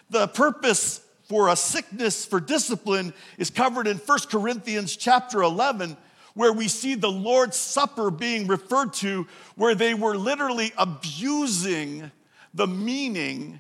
The 0.10 0.28
purpose 0.28 1.02
for 1.28 1.50
a 1.50 1.56
sickness 1.56 2.26
for 2.26 2.40
discipline 2.40 3.14
is 3.38 3.50
covered 3.50 3.88
in 3.88 3.98
1 3.98 4.20
Corinthians 4.30 4.96
chapter 4.96 5.42
11 5.42 5.96
where 6.34 6.54
we 6.54 6.68
see 6.68 6.96
the 6.96 7.12
Lord's 7.12 7.58
Supper 7.58 8.10
being 8.10 8.48
referred 8.48 8.94
to 8.94 9.28
where 9.56 9.76
they 9.76 9.94
were 9.94 10.16
literally 10.16 10.72
abusing 10.78 12.12
the 12.54 12.68
meaning 12.68 13.60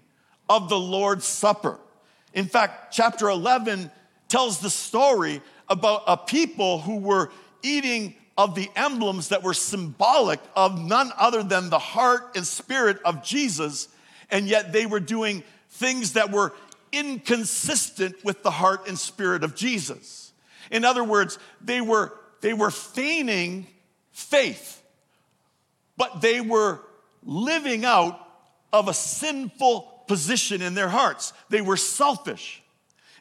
of 0.49 0.69
the 0.69 0.79
Lord's 0.79 1.25
Supper. 1.25 1.79
In 2.33 2.45
fact, 2.45 2.93
chapter 2.93 3.29
11 3.29 3.91
tells 4.27 4.59
the 4.59 4.69
story 4.69 5.41
about 5.67 6.03
a 6.07 6.17
people 6.17 6.79
who 6.79 6.97
were 6.97 7.31
eating 7.61 8.15
of 8.37 8.55
the 8.55 8.69
emblems 8.75 9.29
that 9.29 9.43
were 9.43 9.53
symbolic 9.53 10.39
of 10.55 10.79
none 10.79 11.11
other 11.17 11.43
than 11.43 11.69
the 11.69 11.79
heart 11.79 12.31
and 12.35 12.47
spirit 12.47 12.97
of 13.03 13.23
Jesus, 13.23 13.89
and 14.31 14.47
yet 14.47 14.71
they 14.71 14.85
were 14.85 14.99
doing 14.99 15.43
things 15.71 16.13
that 16.13 16.31
were 16.31 16.53
inconsistent 16.91 18.23
with 18.23 18.41
the 18.41 18.51
heart 18.51 18.87
and 18.87 18.97
spirit 18.97 19.43
of 19.43 19.55
Jesus. 19.55 20.31
In 20.71 20.85
other 20.85 21.03
words, 21.03 21.37
they 21.61 21.81
were, 21.81 22.13
they 22.41 22.53
were 22.53 22.71
feigning 22.71 23.67
faith, 24.11 24.81
but 25.97 26.21
they 26.21 26.41
were 26.41 26.79
living 27.23 27.83
out 27.83 28.25
of 28.71 28.87
a 28.87 28.93
sinful 28.93 30.03
position 30.07 30.61
in 30.61 30.73
their 30.73 30.89
hearts. 30.89 31.33
They 31.49 31.61
were 31.61 31.77
selfish. 31.77 32.61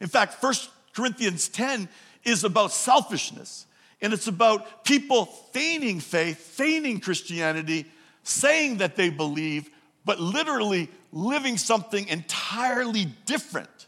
In 0.00 0.08
fact, 0.08 0.42
1 0.42 0.54
Corinthians 0.94 1.48
10 1.48 1.88
is 2.24 2.44
about 2.44 2.72
selfishness. 2.72 3.66
And 4.00 4.12
it's 4.12 4.28
about 4.28 4.84
people 4.84 5.26
feigning 5.52 6.00
faith, 6.00 6.38
feigning 6.38 7.00
Christianity, 7.00 7.86
saying 8.22 8.78
that 8.78 8.96
they 8.96 9.10
believe, 9.10 9.70
but 10.04 10.20
literally 10.20 10.88
living 11.12 11.56
something 11.56 12.06
entirely 12.08 13.06
different. 13.26 13.86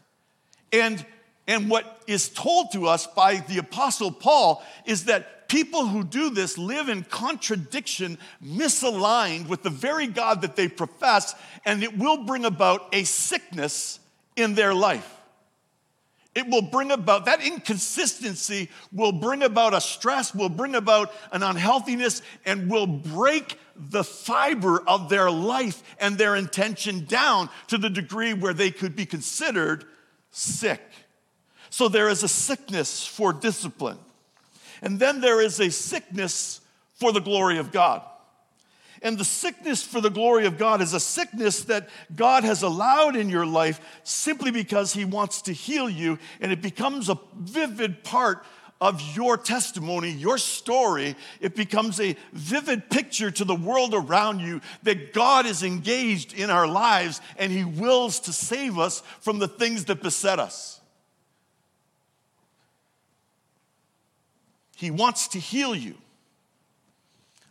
And, 0.73 1.05
and 1.47 1.69
what 1.69 2.01
is 2.07 2.29
told 2.29 2.71
to 2.73 2.87
us 2.87 3.07
by 3.07 3.37
the 3.37 3.59
Apostle 3.59 4.11
Paul 4.11 4.63
is 4.85 5.05
that 5.05 5.40
people 5.51 5.85
who 5.85 6.01
do 6.01 6.29
this 6.29 6.57
live 6.57 6.87
in 6.87 7.03
contradiction, 7.03 8.17
misaligned 8.41 9.49
with 9.49 9.63
the 9.63 9.69
very 9.69 10.07
God 10.07 10.43
that 10.43 10.55
they 10.55 10.69
profess, 10.69 11.35
and 11.65 11.83
it 11.83 11.97
will 11.97 12.23
bring 12.23 12.45
about 12.45 12.87
a 12.93 13.03
sickness 13.03 13.99
in 14.37 14.55
their 14.55 14.73
life. 14.73 15.17
It 16.33 16.47
will 16.47 16.61
bring 16.61 16.89
about, 16.91 17.25
that 17.25 17.45
inconsistency 17.45 18.69
will 18.93 19.11
bring 19.11 19.43
about 19.43 19.73
a 19.73 19.81
stress, 19.81 20.33
will 20.33 20.47
bring 20.47 20.73
about 20.73 21.11
an 21.33 21.43
unhealthiness, 21.43 22.21
and 22.45 22.71
will 22.71 22.87
break 22.87 23.59
the 23.75 24.05
fiber 24.05 24.81
of 24.87 25.09
their 25.09 25.29
life 25.29 25.83
and 25.99 26.17
their 26.17 26.37
intention 26.37 27.03
down 27.03 27.49
to 27.67 27.77
the 27.77 27.89
degree 27.89 28.33
where 28.33 28.53
they 28.53 28.71
could 28.71 28.95
be 28.95 29.05
considered 29.05 29.83
sick. 30.29 30.81
So 31.69 31.89
there 31.89 32.07
is 32.07 32.23
a 32.23 32.29
sickness 32.29 33.05
for 33.05 33.33
discipline. 33.33 33.97
And 34.81 34.99
then 34.99 35.21
there 35.21 35.41
is 35.41 35.59
a 35.59 35.69
sickness 35.69 36.61
for 36.95 37.11
the 37.11 37.21
glory 37.21 37.57
of 37.57 37.71
God. 37.71 38.01
And 39.03 39.17
the 39.17 39.25
sickness 39.25 39.81
for 39.81 39.99
the 39.99 40.11
glory 40.11 40.45
of 40.45 40.59
God 40.59 40.81
is 40.81 40.93
a 40.93 40.99
sickness 40.99 41.63
that 41.63 41.89
God 42.15 42.43
has 42.43 42.61
allowed 42.61 43.15
in 43.15 43.29
your 43.29 43.47
life 43.47 43.81
simply 44.03 44.51
because 44.51 44.93
He 44.93 45.05
wants 45.05 45.43
to 45.43 45.53
heal 45.53 45.89
you, 45.89 46.19
and 46.39 46.51
it 46.51 46.61
becomes 46.61 47.09
a 47.09 47.19
vivid 47.35 48.03
part 48.03 48.45
of 48.81 48.99
your 49.15 49.37
testimony, 49.37 50.11
your 50.11 50.39
story. 50.39 51.15
It 51.39 51.55
becomes 51.55 51.99
a 51.99 52.15
vivid 52.33 52.89
picture 52.89 53.29
to 53.29 53.45
the 53.45 53.55
world 53.55 53.93
around 53.93 54.39
you 54.39 54.59
that 54.83 55.13
God 55.13 55.45
is 55.45 55.61
engaged 55.61 56.33
in 56.33 56.49
our 56.49 56.67
lives 56.67 57.21
and 57.37 57.51
He 57.51 57.63
wills 57.63 58.19
to 58.21 58.33
save 58.33 58.79
us 58.79 59.01
from 59.19 59.37
the 59.37 59.47
things 59.47 59.85
that 59.85 60.01
beset 60.01 60.39
us. 60.39 60.80
He 64.81 64.89
wants 64.89 65.27
to 65.27 65.39
heal 65.39 65.75
you. 65.75 65.93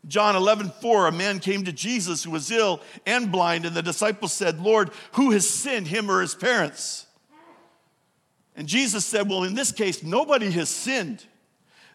John 0.09 0.35
11, 0.35 0.73
4, 0.81 1.07
a 1.07 1.13
man 1.13 1.39
came 1.39 1.63
to 1.63 1.73
Jesus 1.73 2.25
who 2.25 2.33
was 2.33 2.51
ill 2.51 2.81
and 3.07 3.31
blind, 3.31 3.65
and 3.65 3.77
the 3.77 3.85
disciples 3.85 4.33
said, 4.33 4.59
Lord, 4.59 4.91
who 5.13 5.31
has 5.31 5.49
sinned, 5.49 5.87
him 5.87 6.11
or 6.11 6.23
his 6.23 6.35
parents? 6.35 7.07
And 8.57 8.67
Jesus 8.67 9.07
said, 9.07 9.31
Well, 9.31 9.45
in 9.45 9.55
this 9.55 9.71
case, 9.71 10.03
nobody 10.03 10.51
has 10.51 10.69
sinned. 10.69 11.25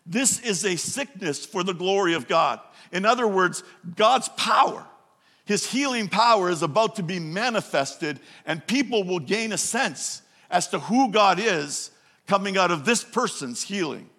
This 0.06 0.40
is 0.40 0.64
a 0.64 0.78
sickness 0.78 1.46
for 1.46 1.66
the 1.66 1.74
glory 1.74 2.14
of 2.14 2.30
God. 2.30 2.62
In 2.94 3.04
other 3.04 3.28
words, 3.28 3.62
God's 3.94 4.30
power, 4.30 4.88
his 5.44 5.70
healing 5.70 6.08
power 6.08 6.50
is 6.50 6.64
about 6.64 6.96
to 6.96 7.04
be 7.04 7.20
manifested, 7.20 8.22
and 8.46 8.66
people 8.66 9.04
will 9.04 9.20
gain 9.20 9.52
a 9.52 9.58
sense 9.58 10.22
as 10.50 10.70
to 10.70 10.80
who 10.80 11.12
God 11.12 11.42
is 11.42 11.92
coming 12.26 12.58
out 12.58 12.72
of 12.72 12.86
this 12.86 13.04
person's 13.04 13.64
healing. 13.64 14.10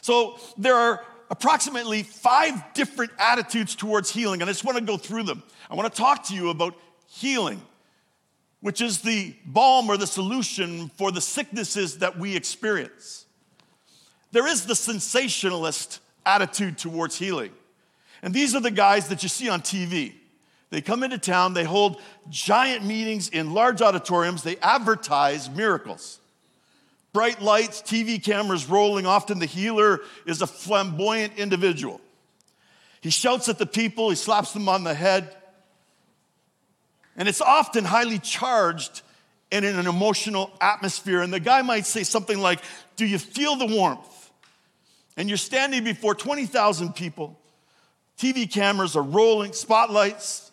So 0.00 0.38
there 0.56 0.74
are 0.74 1.04
approximately 1.30 2.02
five 2.02 2.74
different 2.74 3.12
attitudes 3.18 3.74
towards 3.74 4.10
healing, 4.10 4.40
and 4.42 4.50
I 4.50 4.52
just 4.52 4.64
want 4.64 4.78
to 4.78 4.84
go 4.84 4.96
through 4.96 5.22
them. 5.22 5.42
I 5.70 5.74
want 5.74 5.92
to 5.92 5.96
talk 5.96 6.26
to 6.26 6.34
you 6.34 6.50
about 6.50 6.74
healing, 7.06 7.62
which 8.60 8.80
is 8.80 9.00
the 9.00 9.34
balm 9.46 9.88
or 9.88 9.96
the 9.96 10.06
solution 10.06 10.88
for 10.96 11.12
the 11.12 11.20
sicknesses 11.20 11.98
that 11.98 12.18
we 12.18 12.36
experience. 12.36 13.26
There 14.32 14.46
is 14.46 14.66
the 14.66 14.74
sensationalist 14.74 16.00
attitude 16.26 16.78
towards 16.78 17.16
healing, 17.16 17.52
and 18.22 18.34
these 18.34 18.54
are 18.54 18.60
the 18.60 18.70
guys 18.70 19.08
that 19.08 19.22
you 19.22 19.28
see 19.28 19.48
on 19.48 19.60
TV. 19.62 20.14
They 20.70 20.80
come 20.80 21.02
into 21.02 21.18
town, 21.18 21.54
they 21.54 21.64
hold 21.64 22.00
giant 22.28 22.84
meetings 22.84 23.28
in 23.28 23.52
large 23.54 23.82
auditoriums, 23.82 24.42
they 24.42 24.56
advertise 24.58 25.50
miracles 25.50 26.19
bright 27.12 27.40
lights, 27.42 27.82
TV 27.82 28.22
cameras 28.22 28.68
rolling. 28.68 29.06
Often 29.06 29.38
the 29.38 29.46
healer 29.46 30.00
is 30.26 30.42
a 30.42 30.46
flamboyant 30.46 31.38
individual. 31.38 32.00
He 33.00 33.10
shouts 33.10 33.48
at 33.48 33.58
the 33.58 33.66
people, 33.66 34.10
he 34.10 34.16
slaps 34.16 34.52
them 34.52 34.68
on 34.68 34.84
the 34.84 34.94
head. 34.94 35.34
And 37.16 37.28
it's 37.28 37.40
often 37.40 37.84
highly 37.84 38.18
charged 38.18 39.02
and 39.52 39.64
in 39.64 39.78
an 39.78 39.86
emotional 39.86 40.52
atmosphere. 40.60 41.22
And 41.22 41.32
the 41.32 41.40
guy 41.40 41.62
might 41.62 41.86
say 41.86 42.02
something 42.02 42.38
like, 42.38 42.60
Do 42.96 43.06
you 43.06 43.18
feel 43.18 43.56
the 43.56 43.66
warmth? 43.66 44.30
And 45.16 45.28
you're 45.28 45.38
standing 45.38 45.84
before 45.84 46.14
20,000 46.14 46.94
people, 46.94 47.38
TV 48.16 48.50
cameras 48.50 48.96
are 48.96 49.02
rolling, 49.02 49.52
spotlights. 49.52 50.50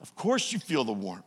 Of 0.00 0.14
course, 0.16 0.52
you 0.52 0.58
feel 0.58 0.84
the 0.84 0.92
warmth. 0.92 1.24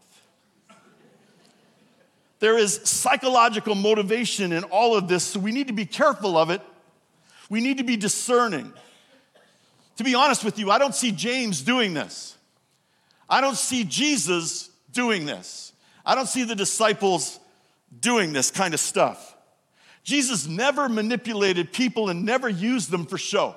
There 2.39 2.57
is 2.57 2.79
psychological 2.83 3.75
motivation 3.75 4.53
in 4.53 4.63
all 4.65 4.95
of 4.95 5.07
this, 5.07 5.23
so 5.23 5.39
we 5.39 5.51
need 5.51 5.67
to 5.67 5.73
be 5.73 5.85
careful 5.85 6.37
of 6.37 6.49
it. 6.49 6.61
We 7.49 7.59
need 7.59 7.79
to 7.79 7.83
be 7.83 7.97
discerning. 7.97 8.71
To 9.97 10.03
be 10.03 10.15
honest 10.15 10.45
with 10.45 10.57
you, 10.57 10.71
I 10.71 10.77
don't 10.77 10.95
see 10.95 11.11
James 11.11 11.61
doing 11.61 11.93
this. 11.93 12.37
I 13.29 13.41
don't 13.41 13.57
see 13.57 13.83
Jesus 13.83 14.69
doing 14.91 15.25
this. 15.25 15.73
I 16.05 16.15
don't 16.15 16.27
see 16.27 16.45
the 16.45 16.55
disciples 16.55 17.39
doing 17.99 18.31
this 18.31 18.51
kind 18.51 18.73
of 18.73 18.79
stuff. 18.79 19.35
Jesus 20.03 20.47
never 20.47 20.87
manipulated 20.87 21.73
people 21.73 22.09
and 22.09 22.23
never 22.25 22.47
used 22.47 22.89
them 22.89 23.05
for 23.05 23.17
show. 23.17 23.55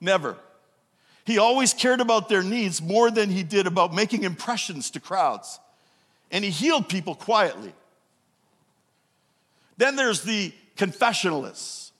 Never. 0.00 0.36
He 1.24 1.38
always 1.38 1.74
cared 1.74 2.00
about 2.00 2.28
their 2.28 2.42
needs 2.44 2.80
more 2.80 3.10
than 3.10 3.30
he 3.30 3.42
did 3.42 3.66
about 3.66 3.92
making 3.92 4.22
impressions 4.22 4.90
to 4.92 5.00
crowds 5.00 5.58
and 6.30 6.44
he 6.44 6.50
healed 6.50 6.88
people 6.88 7.14
quietly. 7.14 7.72
Then 9.76 9.96
there's 9.96 10.22
the 10.22 10.52
confessionalists. 10.76 11.90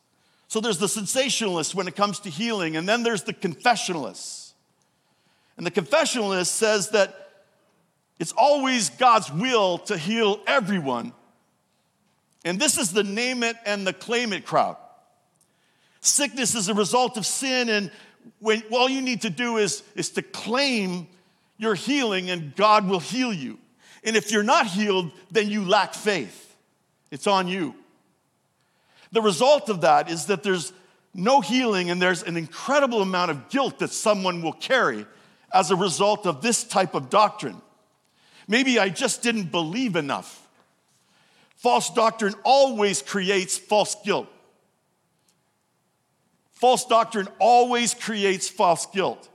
So 0.48 0.60
there's 0.60 0.78
the 0.78 0.86
sensationalists 0.86 1.74
when 1.74 1.88
it 1.88 1.96
comes 1.96 2.20
to 2.20 2.30
healing, 2.30 2.76
and 2.76 2.88
then 2.88 3.02
there's 3.02 3.24
the 3.24 3.34
confessionalists. 3.34 4.52
And 5.56 5.66
the 5.66 5.70
confessionalist 5.70 6.46
says 6.46 6.90
that 6.90 7.14
it's 8.18 8.32
always 8.36 8.90
God's 8.90 9.30
will 9.32 9.78
to 9.78 9.96
heal 9.96 10.40
everyone. 10.46 11.12
And 12.44 12.60
this 12.60 12.78
is 12.78 12.92
the 12.92 13.02
name 13.02 13.42
it 13.42 13.56
and 13.66 13.86
the 13.86 13.92
claim 13.92 14.32
it 14.32 14.46
crowd. 14.46 14.76
Sickness 16.00 16.54
is 16.54 16.68
a 16.68 16.74
result 16.74 17.16
of 17.16 17.26
sin, 17.26 17.68
and 17.68 17.90
when, 18.38 18.62
all 18.70 18.88
you 18.88 19.02
need 19.02 19.22
to 19.22 19.30
do 19.30 19.56
is, 19.56 19.82
is 19.96 20.10
to 20.10 20.22
claim 20.22 21.08
your 21.58 21.74
healing, 21.74 22.30
and 22.30 22.54
God 22.54 22.86
will 22.88 23.00
heal 23.00 23.32
you. 23.32 23.58
And 24.06 24.16
if 24.16 24.30
you're 24.30 24.44
not 24.44 24.68
healed, 24.68 25.10
then 25.32 25.50
you 25.50 25.64
lack 25.64 25.92
faith. 25.92 26.56
It's 27.10 27.26
on 27.26 27.48
you. 27.48 27.74
The 29.12 29.20
result 29.20 29.68
of 29.68 29.82
that 29.82 30.08
is 30.10 30.26
that 30.26 30.44
there's 30.44 30.72
no 31.12 31.40
healing 31.40 31.90
and 31.90 32.00
there's 32.00 32.22
an 32.22 32.36
incredible 32.36 33.02
amount 33.02 33.32
of 33.32 33.48
guilt 33.48 33.80
that 33.80 33.90
someone 33.90 34.42
will 34.42 34.52
carry 34.52 35.06
as 35.52 35.70
a 35.70 35.76
result 35.76 36.26
of 36.26 36.40
this 36.40 36.62
type 36.62 36.94
of 36.94 37.10
doctrine. 37.10 37.60
Maybe 38.46 38.78
I 38.78 38.90
just 38.90 39.22
didn't 39.22 39.50
believe 39.50 39.96
enough. 39.96 40.46
False 41.56 41.90
doctrine 41.90 42.34
always 42.44 43.02
creates 43.02 43.58
false 43.58 43.96
guilt. 44.04 44.28
False 46.52 46.84
doctrine 46.86 47.28
always 47.38 47.92
creates 47.92 48.48
false 48.48 48.86
guilt. 48.86 49.28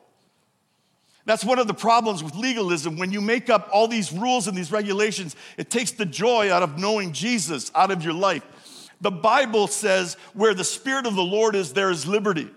That's 1.26 1.46
one 1.46 1.60
of 1.60 1.68
the 1.68 1.74
problems 1.74 2.24
with 2.24 2.36
legalism. 2.36 2.98
When 2.98 3.12
you 3.12 3.22
make 3.22 3.50
up 3.50 3.70
all 3.72 3.88
these 3.88 4.12
rules 4.12 4.48
and 4.48 4.58
these 4.58 4.72
regulations, 4.72 5.36
it 5.58 5.70
takes 5.70 5.92
the 5.92 6.06
joy 6.06 6.52
out 6.52 6.64
of 6.64 6.80
knowing 6.80 7.14
Jesus 7.14 7.72
out 7.76 7.92
of 7.92 8.04
your 8.04 8.14
life. 8.14 8.44
The 9.02 9.12
Bible 9.12 9.68
says, 9.68 10.16
where 10.34 10.54
the 10.54 10.64
Spirit 10.64 11.06
of 11.06 11.16
the 11.16 11.24
Lord 11.24 11.56
is, 11.56 11.74
there 11.74 11.92
is 11.92 12.08
liberty. 12.08 12.50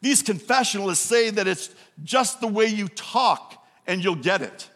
These 0.00 0.22
confessionalists 0.22 0.96
say 0.96 1.30
that 1.30 1.46
it's 1.46 1.70
just 2.02 2.40
the 2.40 2.48
way 2.48 2.66
you 2.66 2.88
talk 2.88 3.64
and 3.86 4.02
you'll 4.02 4.16
get 4.16 4.42
it. 4.42 4.68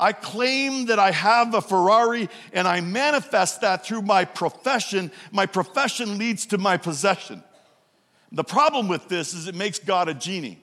I 0.00 0.12
claim 0.12 0.86
that 0.86 0.98
I 0.98 1.10
have 1.10 1.54
a 1.54 1.60
Ferrari 1.60 2.28
and 2.52 2.66
I 2.66 2.80
manifest 2.80 3.60
that 3.60 3.84
through 3.84 4.02
my 4.02 4.24
profession. 4.24 5.12
My 5.30 5.46
profession 5.46 6.18
leads 6.18 6.46
to 6.46 6.58
my 6.58 6.76
possession. 6.76 7.42
The 8.32 8.44
problem 8.44 8.88
with 8.88 9.08
this 9.08 9.34
is 9.34 9.46
it 9.46 9.54
makes 9.54 9.78
God 9.78 10.08
a 10.08 10.14
genie. 10.14 10.61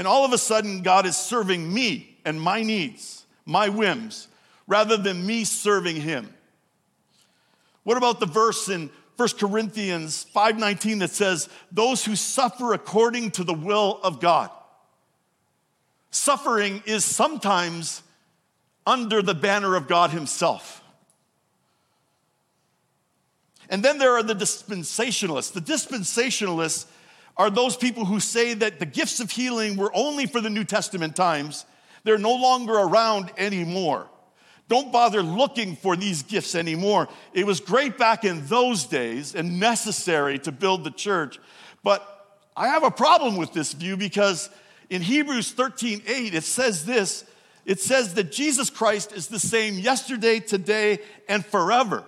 And 0.00 0.06
all 0.06 0.24
of 0.24 0.32
a 0.32 0.38
sudden, 0.38 0.80
God 0.80 1.04
is 1.04 1.14
serving 1.14 1.74
me 1.74 2.16
and 2.24 2.40
my 2.40 2.62
needs, 2.62 3.26
my 3.44 3.68
whims, 3.68 4.28
rather 4.66 4.96
than 4.96 5.26
me 5.26 5.44
serving 5.44 5.96
Him. 5.96 6.32
What 7.82 7.98
about 7.98 8.18
the 8.18 8.24
verse 8.24 8.70
in 8.70 8.88
1 9.18 9.38
Corinthians 9.38 10.24
5:19 10.34 11.00
that 11.00 11.10
says, 11.10 11.50
"Those 11.70 12.06
who 12.06 12.16
suffer 12.16 12.72
according 12.72 13.32
to 13.32 13.44
the 13.44 13.52
will 13.52 14.00
of 14.02 14.20
God." 14.20 14.48
Suffering 16.10 16.82
is 16.86 17.04
sometimes 17.04 18.02
under 18.86 19.20
the 19.20 19.34
banner 19.34 19.76
of 19.76 19.86
God 19.86 20.12
Himself. 20.12 20.80
And 23.68 23.84
then 23.84 23.98
there 23.98 24.14
are 24.14 24.22
the 24.22 24.34
dispensationalists. 24.34 25.52
The 25.52 25.60
dispensationalists 25.60 26.86
are 27.36 27.50
those 27.50 27.76
people 27.76 28.04
who 28.04 28.20
say 28.20 28.54
that 28.54 28.78
the 28.78 28.86
gifts 28.86 29.20
of 29.20 29.30
healing 29.30 29.76
were 29.76 29.90
only 29.94 30.26
for 30.26 30.40
the 30.40 30.50
New 30.50 30.64
Testament 30.64 31.16
times. 31.16 31.64
They're 32.04 32.18
no 32.18 32.34
longer 32.34 32.74
around 32.74 33.30
anymore. 33.36 34.08
Don't 34.68 34.92
bother 34.92 35.22
looking 35.22 35.74
for 35.74 35.96
these 35.96 36.22
gifts 36.22 36.54
anymore. 36.54 37.08
It 37.32 37.44
was 37.44 37.60
great 37.60 37.98
back 37.98 38.24
in 38.24 38.46
those 38.46 38.84
days 38.84 39.34
and 39.34 39.58
necessary 39.58 40.38
to 40.40 40.52
build 40.52 40.84
the 40.84 40.92
church. 40.92 41.40
But 41.82 42.06
I 42.56 42.68
have 42.68 42.84
a 42.84 42.90
problem 42.90 43.36
with 43.36 43.52
this 43.52 43.72
view 43.72 43.96
because 43.96 44.48
in 44.88 45.02
Hebrews 45.02 45.52
13 45.52 46.02
8, 46.06 46.34
it 46.34 46.44
says 46.44 46.84
this 46.84 47.24
it 47.64 47.80
says 47.80 48.14
that 48.14 48.32
Jesus 48.32 48.70
Christ 48.70 49.12
is 49.12 49.28
the 49.28 49.38
same 49.38 49.78
yesterday, 49.78 50.40
today, 50.40 51.00
and 51.28 51.44
forever. 51.44 52.04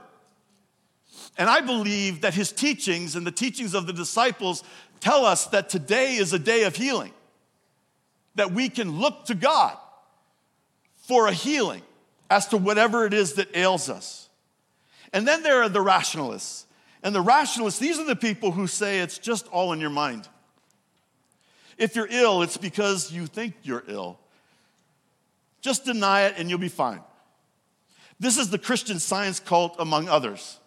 And 1.39 1.49
I 1.49 1.61
believe 1.61 2.23
that 2.23 2.35
his 2.35 2.53
teachings 2.53 3.17
and 3.17 3.27
the 3.27 3.33
teachings 3.33 3.75
of 3.75 3.87
the 3.87 3.93
disciples 3.93 4.65
tell 5.03 5.27
us 5.27 5.47
that 5.47 5.69
today 5.69 6.15
is 6.15 6.33
a 6.33 6.39
day 6.39 6.63
of 6.63 6.77
healing, 6.77 7.13
that 8.37 8.53
we 8.53 8.69
can 8.69 9.01
look 9.01 9.27
to 9.27 9.35
God 9.35 9.77
for 10.97 11.27
a 11.27 11.33
healing 11.33 11.83
as 12.31 12.47
to 12.49 12.57
whatever 12.57 13.05
it 13.05 13.13
is 13.13 13.35
that 13.35 13.55
ails 13.55 13.91
us. 13.91 14.31
And 15.13 15.27
then 15.27 15.43
there 15.43 15.63
are 15.63 15.69
the 15.69 15.81
rationalists. 15.81 16.67
And 17.03 17.15
the 17.15 17.21
rationalists, 17.21 17.81
these 17.81 17.99
are 17.99 18.07
the 18.07 18.17
people 18.17 18.53
who 18.53 18.69
say 18.69 19.01
it's 19.01 19.19
just 19.19 19.49
all 19.49 19.73
in 19.73 19.81
your 19.81 19.91
mind. 19.91 20.29
If 21.77 21.97
you're 21.97 22.09
ill, 22.09 22.43
it's 22.43 22.57
because 22.57 23.11
you 23.11 23.27
think 23.27 23.55
you're 23.65 23.83
ill. 23.89 24.19
Just 25.61 25.85
deny 25.85 26.23
it 26.23 26.35
and 26.39 26.49
you'll 26.49 26.61
be 26.61 26.69
fine. 26.69 27.01
This 28.21 28.39
is 28.39 28.51
the 28.51 28.59
Christian 28.59 29.01
science 29.01 29.41
cult, 29.41 29.75
among 29.81 30.09
others. 30.09 30.61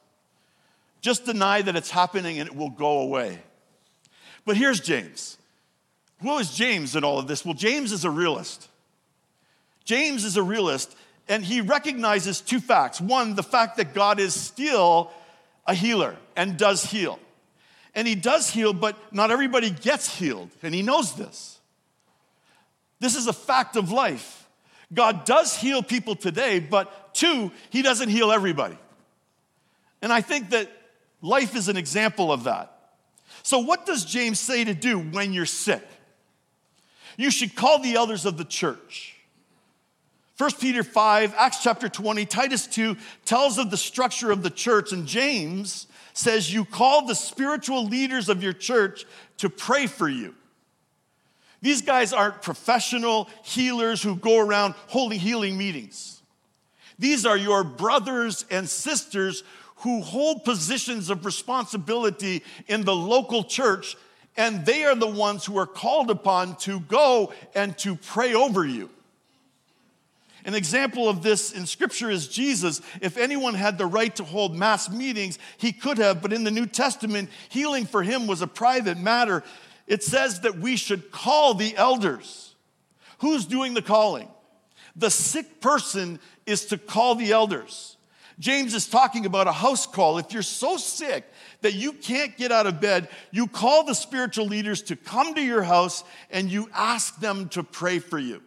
Just 0.99 1.25
deny 1.25 1.61
that 1.61 1.75
it's 1.77 1.89
happening 1.89 2.39
and 2.39 2.49
it 2.49 2.55
will 2.55 2.69
go 2.69 2.99
away. 2.99 3.39
But 4.45 4.57
here's 4.57 4.79
James. 4.79 5.37
Who 6.21 6.37
is 6.37 6.51
James 6.51 6.95
in 6.95 7.03
all 7.03 7.19
of 7.19 7.27
this? 7.27 7.43
Well, 7.43 7.53
James 7.53 7.91
is 7.91 8.05
a 8.05 8.09
realist. 8.09 8.69
James 9.83 10.23
is 10.23 10.37
a 10.37 10.43
realist, 10.43 10.95
and 11.27 11.43
he 11.43 11.61
recognizes 11.61 12.41
two 12.41 12.59
facts. 12.59 13.01
One, 13.01 13.35
the 13.35 13.43
fact 13.43 13.77
that 13.77 13.93
God 13.93 14.19
is 14.19 14.33
still 14.33 15.11
a 15.67 15.73
healer 15.73 16.15
and 16.35 16.57
does 16.57 16.83
heal. 16.83 17.19
And 17.93 18.07
he 18.07 18.15
does 18.15 18.49
heal, 18.49 18.73
but 18.73 18.97
not 19.13 19.31
everybody 19.31 19.69
gets 19.69 20.17
healed, 20.17 20.49
and 20.63 20.73
he 20.73 20.81
knows 20.81 21.15
this. 21.15 21.59
This 22.99 23.15
is 23.15 23.27
a 23.27 23.33
fact 23.33 23.75
of 23.75 23.91
life. 23.91 24.47
God 24.93 25.25
does 25.25 25.55
heal 25.55 25.83
people 25.83 26.15
today, 26.15 26.59
but 26.59 27.13
two, 27.13 27.51
he 27.69 27.81
doesn't 27.81 28.09
heal 28.09 28.31
everybody. 28.31 28.77
And 30.01 30.13
I 30.13 30.21
think 30.21 30.51
that 30.51 30.69
Life 31.25 31.55
is 31.55 31.69
an 31.69 31.75
example 31.75 32.31
of 32.31 32.43
that. 32.43 32.74
So, 33.45 33.59
what 33.59 33.85
does 33.85 34.05
James 34.05 34.39
say 34.39 34.63
to 34.63 34.73
do 34.73 34.97
when 34.97 35.31
you're 35.31 35.45
sick? 35.45 35.87
You 37.15 37.29
should 37.29 37.53
call 37.53 37.77
the 37.77 37.93
elders 37.93 38.25
of 38.25 38.39
the 38.39 38.43
church. 38.43 39.17
1 40.39 40.53
Peter 40.59 40.81
5, 40.81 41.35
Acts 41.37 41.61
chapter 41.61 41.87
20, 41.87 42.25
Titus 42.25 42.65
2 42.65 42.97
tells 43.23 43.59
of 43.59 43.69
the 43.69 43.77
structure 43.77 44.31
of 44.31 44.41
the 44.41 44.49
church, 44.49 44.93
and 44.93 45.05
James 45.05 45.85
says, 46.13 46.51
You 46.51 46.65
call 46.65 47.05
the 47.05 47.13
spiritual 47.13 47.85
leaders 47.85 48.29
of 48.29 48.41
your 48.41 48.51
church 48.51 49.05
to 49.37 49.47
pray 49.47 49.85
for 49.85 50.09
you. 50.09 50.33
These 51.61 51.83
guys 51.83 52.13
aren't 52.13 52.41
professional 52.41 53.29
healers 53.43 54.01
who 54.01 54.15
go 54.15 54.39
around 54.39 54.73
holding 54.87 55.19
healing 55.19 55.55
meetings. 55.55 56.23
These 56.97 57.27
are 57.27 57.37
your 57.37 57.63
brothers 57.63 58.43
and 58.49 58.67
sisters 58.67 59.43
who 59.77 60.01
hold 60.01 60.43
positions 60.43 61.09
of 61.09 61.25
responsibility 61.25 62.43
in 62.67 62.83
the 62.83 62.95
local 62.95 63.43
church, 63.43 63.95
and 64.37 64.65
they 64.65 64.83
are 64.83 64.95
the 64.95 65.07
ones 65.07 65.45
who 65.45 65.57
are 65.57 65.67
called 65.67 66.09
upon 66.09 66.55
to 66.57 66.79
go 66.81 67.33
and 67.53 67.77
to 67.79 67.95
pray 67.95 68.33
over 68.33 68.65
you. 68.65 68.89
An 70.45 70.53
example 70.53 71.09
of 71.09 71.23
this 71.23 71.51
in 71.51 71.65
scripture 71.65 72.09
is 72.09 72.27
Jesus. 72.27 72.79
If 73.01 73.17
anyone 73.17 73.55
had 73.55 73.79
the 73.79 73.87
right 73.87 74.15
to 74.17 74.23
hold 74.23 74.55
mass 74.55 74.91
meetings, 74.91 75.39
he 75.57 75.71
could 75.71 75.97
have, 75.97 76.21
but 76.21 76.31
in 76.31 76.43
the 76.43 76.51
New 76.51 76.67
Testament, 76.67 77.29
healing 77.49 77.85
for 77.85 78.03
him 78.03 78.27
was 78.27 78.43
a 78.43 78.47
private 78.47 78.99
matter. 78.99 79.43
It 79.87 80.03
says 80.03 80.41
that 80.41 80.59
we 80.59 80.77
should 80.77 81.11
call 81.11 81.55
the 81.55 81.75
elders. 81.75 82.53
Who's 83.19 83.45
doing 83.45 83.73
the 83.73 83.81
calling? 83.81 84.29
The 84.95 85.09
sick 85.09 85.61
person 85.61 86.19
is 86.45 86.67
to 86.67 86.77
call 86.77 87.15
the 87.15 87.31
elders. 87.31 87.94
James 88.39 88.73
is 88.73 88.87
talking 88.87 89.25
about 89.25 89.47
a 89.47 89.51
house 89.51 89.85
call. 89.85 90.17
If 90.17 90.33
you're 90.33 90.41
so 90.41 90.77
sick 90.77 91.23
that 91.61 91.73
you 91.73 91.93
can't 91.93 92.35
get 92.37 92.51
out 92.51 92.67
of 92.67 92.81
bed, 92.81 93.07
you 93.31 93.47
call 93.47 93.85
the 93.85 93.95
spiritual 93.95 94.45
leaders 94.45 94.81
to 94.83 94.95
come 94.95 95.35
to 95.35 95.41
your 95.41 95.63
house 95.63 96.03
and 96.29 96.51
you 96.51 96.69
ask 96.73 97.19
them 97.19 97.47
to 97.49 97.63
pray 97.63 97.99
for 97.99 98.19
you. 98.19 98.41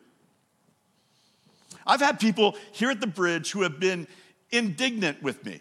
I've 1.87 2.01
had 2.01 2.21
people 2.21 2.55
here 2.73 2.91
at 2.91 3.01
the 3.01 3.07
bridge 3.07 3.51
who 3.51 3.63
have 3.63 3.81
been 3.81 4.07
indignant 4.51 5.23
with 5.23 5.45
me. 5.47 5.61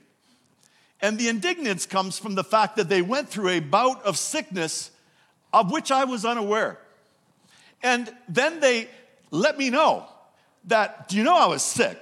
And 1.01 1.17
the 1.17 1.29
indignance 1.29 1.85
comes 1.85 2.19
from 2.19 2.35
the 2.35 2.43
fact 2.43 2.75
that 2.75 2.89
they 2.89 3.01
went 3.01 3.29
through 3.29 3.49
a 3.49 3.59
bout 3.59 4.03
of 4.03 4.17
sickness 4.17 4.91
of 5.53 5.71
which 5.71 5.89
I 5.89 6.03
was 6.03 6.25
unaware. 6.25 6.79
And 7.81 8.11
then 8.27 8.59
they 8.59 8.89
let 9.31 9.57
me 9.57 9.69
know 9.69 10.05
that, 10.65 11.07
do 11.07 11.15
you 11.15 11.23
know 11.23 11.37
I 11.37 11.45
was 11.45 11.63
sick? 11.63 11.97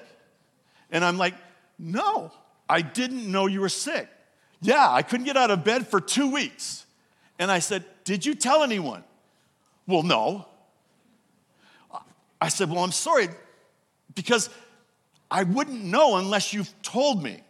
And 0.89 1.03
I'm 1.03 1.17
like, 1.17 1.35
no, 1.77 2.31
I 2.69 2.81
didn't 2.81 3.29
know 3.31 3.47
you 3.47 3.61
were 3.61 3.69
sick. 3.69 4.09
Yeah, 4.61 4.89
I 4.89 5.01
couldn't 5.01 5.25
get 5.25 5.37
out 5.37 5.51
of 5.51 5.63
bed 5.63 5.87
for 5.87 5.99
two 5.99 6.31
weeks. 6.31 6.85
And 7.37 7.51
I 7.51 7.59
said, 7.59 7.83
Did 8.03 8.25
you 8.25 8.35
tell 8.35 8.63
anyone? 8.63 9.03
Well, 9.87 10.03
no. 10.03 10.47
I 12.41 12.49
said, 12.49 12.69
Well, 12.69 12.83
I'm 12.83 12.91
sorry, 12.91 13.29
because 14.13 14.49
I 15.29 15.43
wouldn't 15.43 15.83
know 15.83 16.17
unless 16.17 16.53
you've 16.53 16.73
told 16.81 17.21
me. 17.21 17.41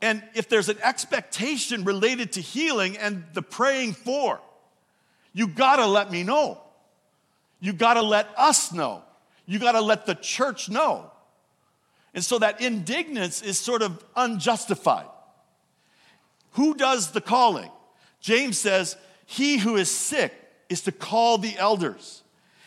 And 0.00 0.22
if 0.34 0.48
there's 0.48 0.68
an 0.68 0.78
expectation 0.82 1.84
related 1.84 2.32
to 2.32 2.40
healing 2.40 2.96
and 2.96 3.24
the 3.32 3.42
praying 3.42 3.94
for, 3.94 4.40
you 5.32 5.48
gotta 5.48 5.86
let 5.86 6.10
me 6.10 6.22
know. 6.22 6.60
You 7.60 7.72
gotta 7.72 8.02
let 8.02 8.28
us 8.36 8.72
know. 8.72 9.02
You 9.46 9.58
gotta 9.58 9.80
let 9.80 10.06
the 10.06 10.14
church 10.14 10.68
know. 10.68 11.10
And 12.14 12.24
so 12.24 12.38
that 12.38 12.60
indignance 12.60 13.42
is 13.42 13.58
sort 13.58 13.82
of 13.82 14.02
unjustified. 14.16 15.06
Who 16.52 16.74
does 16.74 17.12
the 17.12 17.20
calling? 17.20 17.70
James 18.20 18.58
says, 18.58 18.96
He 19.26 19.58
who 19.58 19.76
is 19.76 19.90
sick 19.90 20.32
is 20.68 20.82
to 20.82 20.92
call 20.92 21.38
the 21.38 21.56
elders. 21.56 22.22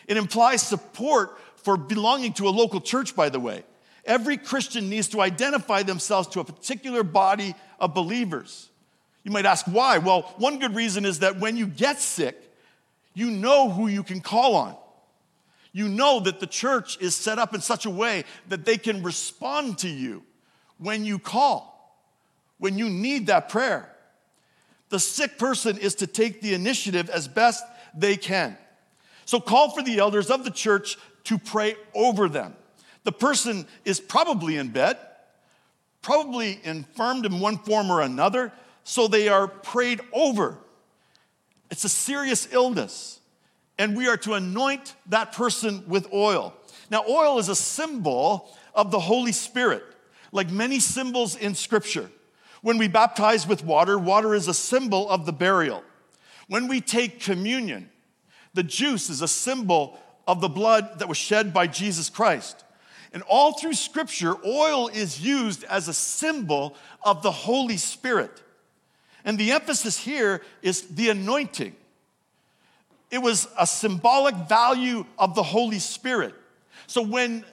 It 0.06 0.16
implies 0.16 0.62
support 0.62 1.38
for 1.56 1.76
belonging 1.76 2.32
to 2.34 2.48
a 2.48 2.50
local 2.50 2.80
church, 2.80 3.14
by 3.14 3.28
the 3.28 3.40
way. 3.40 3.64
Every 4.04 4.36
Christian 4.36 4.88
needs 4.88 5.08
to 5.08 5.20
identify 5.20 5.82
themselves 5.82 6.28
to 6.28 6.40
a 6.40 6.44
particular 6.44 7.04
body 7.04 7.54
of 7.78 7.94
believers. 7.94 8.68
You 9.22 9.30
might 9.30 9.46
ask 9.46 9.66
why? 9.66 9.98
Well, 9.98 10.22
one 10.38 10.58
good 10.58 10.74
reason 10.74 11.04
is 11.04 11.20
that 11.20 11.38
when 11.38 11.56
you 11.56 11.66
get 11.66 12.00
sick, 12.00 12.36
you 13.14 13.30
know 13.30 13.70
who 13.70 13.86
you 13.86 14.02
can 14.02 14.20
call 14.20 14.56
on 14.56 14.76
you 15.72 15.88
know 15.88 16.20
that 16.20 16.38
the 16.38 16.46
church 16.46 16.98
is 17.00 17.16
set 17.16 17.38
up 17.38 17.54
in 17.54 17.60
such 17.60 17.86
a 17.86 17.90
way 17.90 18.24
that 18.48 18.64
they 18.64 18.76
can 18.76 19.02
respond 19.02 19.78
to 19.78 19.88
you 19.88 20.22
when 20.78 21.04
you 21.04 21.18
call, 21.18 21.96
when 22.58 22.76
you 22.76 22.90
need 22.90 23.28
that 23.28 23.48
prayer. 23.48 23.88
The 24.90 25.00
sick 25.00 25.38
person 25.38 25.78
is 25.78 25.94
to 25.96 26.06
take 26.06 26.42
the 26.42 26.52
initiative 26.52 27.08
as 27.08 27.26
best 27.26 27.64
they 27.94 28.16
can. 28.16 28.58
So 29.24 29.40
call 29.40 29.70
for 29.70 29.82
the 29.82 29.98
elders 29.98 30.30
of 30.30 30.44
the 30.44 30.50
church 30.50 30.98
to 31.24 31.38
pray 31.38 31.76
over 31.94 32.28
them. 32.28 32.54
The 33.04 33.12
person 33.12 33.66
is 33.84 33.98
probably 34.00 34.56
in 34.56 34.68
bed, 34.68 34.98
probably 36.02 36.60
infirmed 36.64 37.24
in 37.24 37.40
one 37.40 37.58
form 37.58 37.90
or 37.90 38.02
another, 38.02 38.52
so 38.84 39.08
they 39.08 39.28
are 39.28 39.48
prayed 39.48 40.00
over. 40.12 40.58
It's 41.70 41.84
a 41.84 41.88
serious 41.88 42.52
illness 42.52 43.20
and 43.78 43.96
we 43.96 44.08
are 44.08 44.16
to 44.18 44.34
anoint 44.34 44.94
that 45.06 45.32
person 45.32 45.84
with 45.86 46.12
oil. 46.12 46.54
Now, 46.90 47.04
oil 47.08 47.38
is 47.38 47.48
a 47.48 47.56
symbol 47.56 48.54
of 48.74 48.90
the 48.90 49.00
Holy 49.00 49.32
Spirit, 49.32 49.82
like 50.30 50.50
many 50.50 50.78
symbols 50.78 51.36
in 51.36 51.54
Scripture. 51.54 52.10
When 52.60 52.78
we 52.78 52.88
baptize 52.88 53.46
with 53.46 53.64
water, 53.64 53.98
water 53.98 54.34
is 54.34 54.46
a 54.46 54.54
symbol 54.54 55.10
of 55.10 55.26
the 55.26 55.32
burial. 55.32 55.82
When 56.48 56.68
we 56.68 56.80
take 56.80 57.20
communion, 57.20 57.90
the 58.54 58.62
juice 58.62 59.10
is 59.10 59.22
a 59.22 59.28
symbol 59.28 59.98
of 60.26 60.40
the 60.40 60.48
blood 60.48 60.98
that 60.98 61.08
was 61.08 61.18
shed 61.18 61.52
by 61.52 61.66
Jesus 61.66 62.08
Christ. 62.10 62.64
And 63.12 63.22
all 63.24 63.52
through 63.52 63.74
Scripture, 63.74 64.34
oil 64.46 64.88
is 64.88 65.20
used 65.20 65.64
as 65.64 65.88
a 65.88 65.94
symbol 65.94 66.76
of 67.02 67.22
the 67.22 67.32
Holy 67.32 67.76
Spirit. 67.76 68.42
And 69.24 69.38
the 69.38 69.52
emphasis 69.52 69.98
here 69.98 70.42
is 70.62 70.82
the 70.82 71.10
anointing. 71.10 71.74
It 73.12 73.18
was 73.18 73.46
a 73.58 73.66
symbolic 73.66 74.34
value 74.34 75.06
of 75.18 75.36
the 75.36 75.42
Holy 75.44 75.78
Spirit. 75.78 76.34
So 76.88 77.02
when 77.02 77.44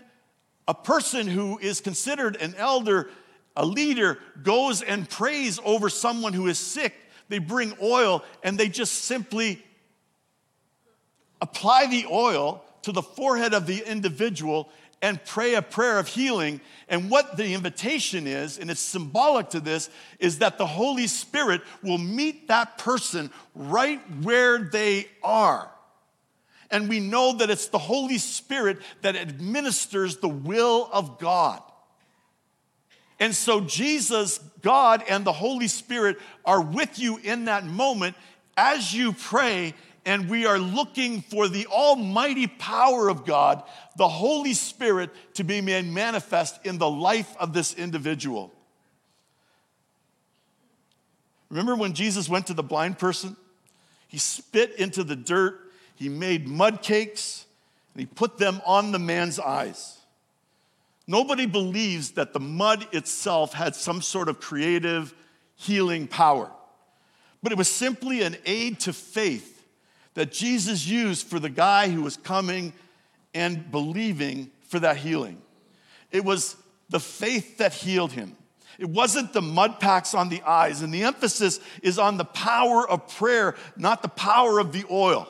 a 0.68 0.74
person 0.74 1.28
who 1.28 1.60
is 1.60 1.82
considered 1.82 2.38
an 2.38 2.56
elder 2.58 3.10
a 3.56 3.66
leader 3.66 4.18
goes 4.42 4.82
and 4.82 5.10
prays 5.10 5.60
over 5.66 5.90
someone 5.90 6.32
who 6.32 6.48
is 6.48 6.58
sick, 6.58 6.94
they 7.28 7.40
bring 7.40 7.74
oil 7.82 8.24
and 8.42 8.58
they 8.58 8.70
just 8.70 9.04
simply 9.04 9.62
apply 11.42 11.88
the 11.88 12.06
oil 12.10 12.64
to 12.84 12.94
the 12.94 13.02
forehead 13.02 13.54
of 13.54 13.68
the 13.68 13.86
individual 13.86 14.70
and 15.02 15.24
pray 15.24 15.56
a 15.56 15.62
prayer 15.62 16.00
of 16.00 16.08
healing. 16.08 16.62
And 16.88 17.10
what 17.10 17.38
the 17.38 17.54
invitation 17.54 18.28
is, 18.28 18.58
and 18.58 18.70
it's 18.70 18.82
symbolic 18.82 19.50
to 19.52 19.60
this, 19.60 19.90
is 20.20 20.40
that 20.40 20.58
the 20.58 20.66
Holy 20.66 21.08
Spirit 21.08 21.62
will 21.82 21.98
meet 21.98 22.48
that 22.48 22.78
person 22.78 23.32
right 23.56 24.00
where 24.22 24.60
they 24.60 25.08
are. 25.24 25.72
And 26.72 26.88
we 26.88 27.00
know 27.00 27.34
that 27.38 27.50
it's 27.50 27.68
the 27.68 27.80
Holy 27.80 28.18
Spirit 28.18 28.78
that 29.02 29.16
administers 29.16 30.18
the 30.18 30.30
will 30.30 30.90
of 30.92 31.18
God. 31.20 31.62
And 33.20 33.36
so, 33.36 33.60
Jesus, 33.60 34.40
God, 34.62 35.04
and 35.10 35.26
the 35.26 35.34
Holy 35.34 35.68
Spirit 35.68 36.18
are 36.46 36.62
with 36.62 37.00
you 37.00 37.18
in 37.18 37.46
that 37.46 37.66
moment 37.66 38.16
as 38.56 38.94
you 38.94 39.14
pray 39.14 39.74
and 40.06 40.30
we 40.30 40.46
are 40.46 40.58
looking 40.58 41.22
for 41.22 41.48
the 41.48 41.68
almighty 41.68 42.48
power 42.48 43.10
of 43.10 43.26
God, 43.26 43.64
the 43.98 44.08
Holy 44.08 44.54
Spirit, 44.54 45.10
to 45.36 45.44
be 45.44 45.62
made 45.62 45.86
manifest 45.86 46.66
in 46.66 46.78
the 46.78 46.90
life 46.90 47.36
of 47.40 47.54
this 47.54 47.74
individual. 47.74 48.54
Remember 51.50 51.76
when 51.76 51.94
Jesus 51.94 52.30
went 52.30 52.48
to 52.48 52.54
the 52.54 52.64
blind 52.64 52.98
person? 52.98 53.36
He 54.08 54.18
spit 54.18 54.76
into 54.76 55.04
the 55.04 55.16
dirt, 55.16 55.60
he 55.96 56.10
made 56.10 56.48
mud 56.48 56.82
cakes, 56.82 57.46
and 57.94 58.02
he 58.02 58.06
put 58.06 58.38
them 58.38 58.62
on 58.66 58.92
the 58.92 59.00
man's 59.00 59.40
eyes. 59.40 59.98
Nobody 61.08 61.48
believes 61.48 62.12
that 62.12 62.34
the 62.34 62.40
mud 62.40 62.88
itself 62.92 63.54
had 63.54 63.76
some 63.76 64.02
sort 64.02 64.30
of 64.30 64.40
creative 64.40 65.14
healing 65.56 66.08
power, 66.08 66.52
but 67.42 67.52
it 67.52 67.58
was 67.58 67.68
simply 67.68 68.22
an 68.22 68.38
aid 68.46 68.80
to 68.82 68.94
faith 68.94 69.59
that 70.20 70.34
Jesus 70.34 70.86
used 70.86 71.28
for 71.28 71.40
the 71.40 71.50
guy 71.50 71.88
who 71.88 72.02
was 72.02 72.18
coming 72.18 72.74
and 73.34 73.72
believing 73.72 74.52
for 74.68 74.78
that 74.78 74.98
healing. 74.98 75.42
It 76.12 76.26
was 76.26 76.58
the 76.90 77.00
faith 77.00 77.60
that 77.60 77.74
healed 77.74 78.12
him. 78.12 78.36
It 78.78 78.90
wasn't 78.90 79.32
the 79.32 79.42
mud 79.42 79.80
packs 79.80 80.14
on 80.14 80.28
the 80.28 80.42
eyes, 80.42 80.82
and 80.82 80.94
the 80.94 81.04
emphasis 81.04 81.62
is 81.82 81.98
on 81.98 82.18
the 82.18 82.26
power 82.26 82.86
of 82.86 83.08
prayer, 83.16 83.56
not 83.78 84.02
the 84.02 84.10
power 84.10 84.60
of 84.60 84.74
the 84.74 84.84
oil. 84.92 85.26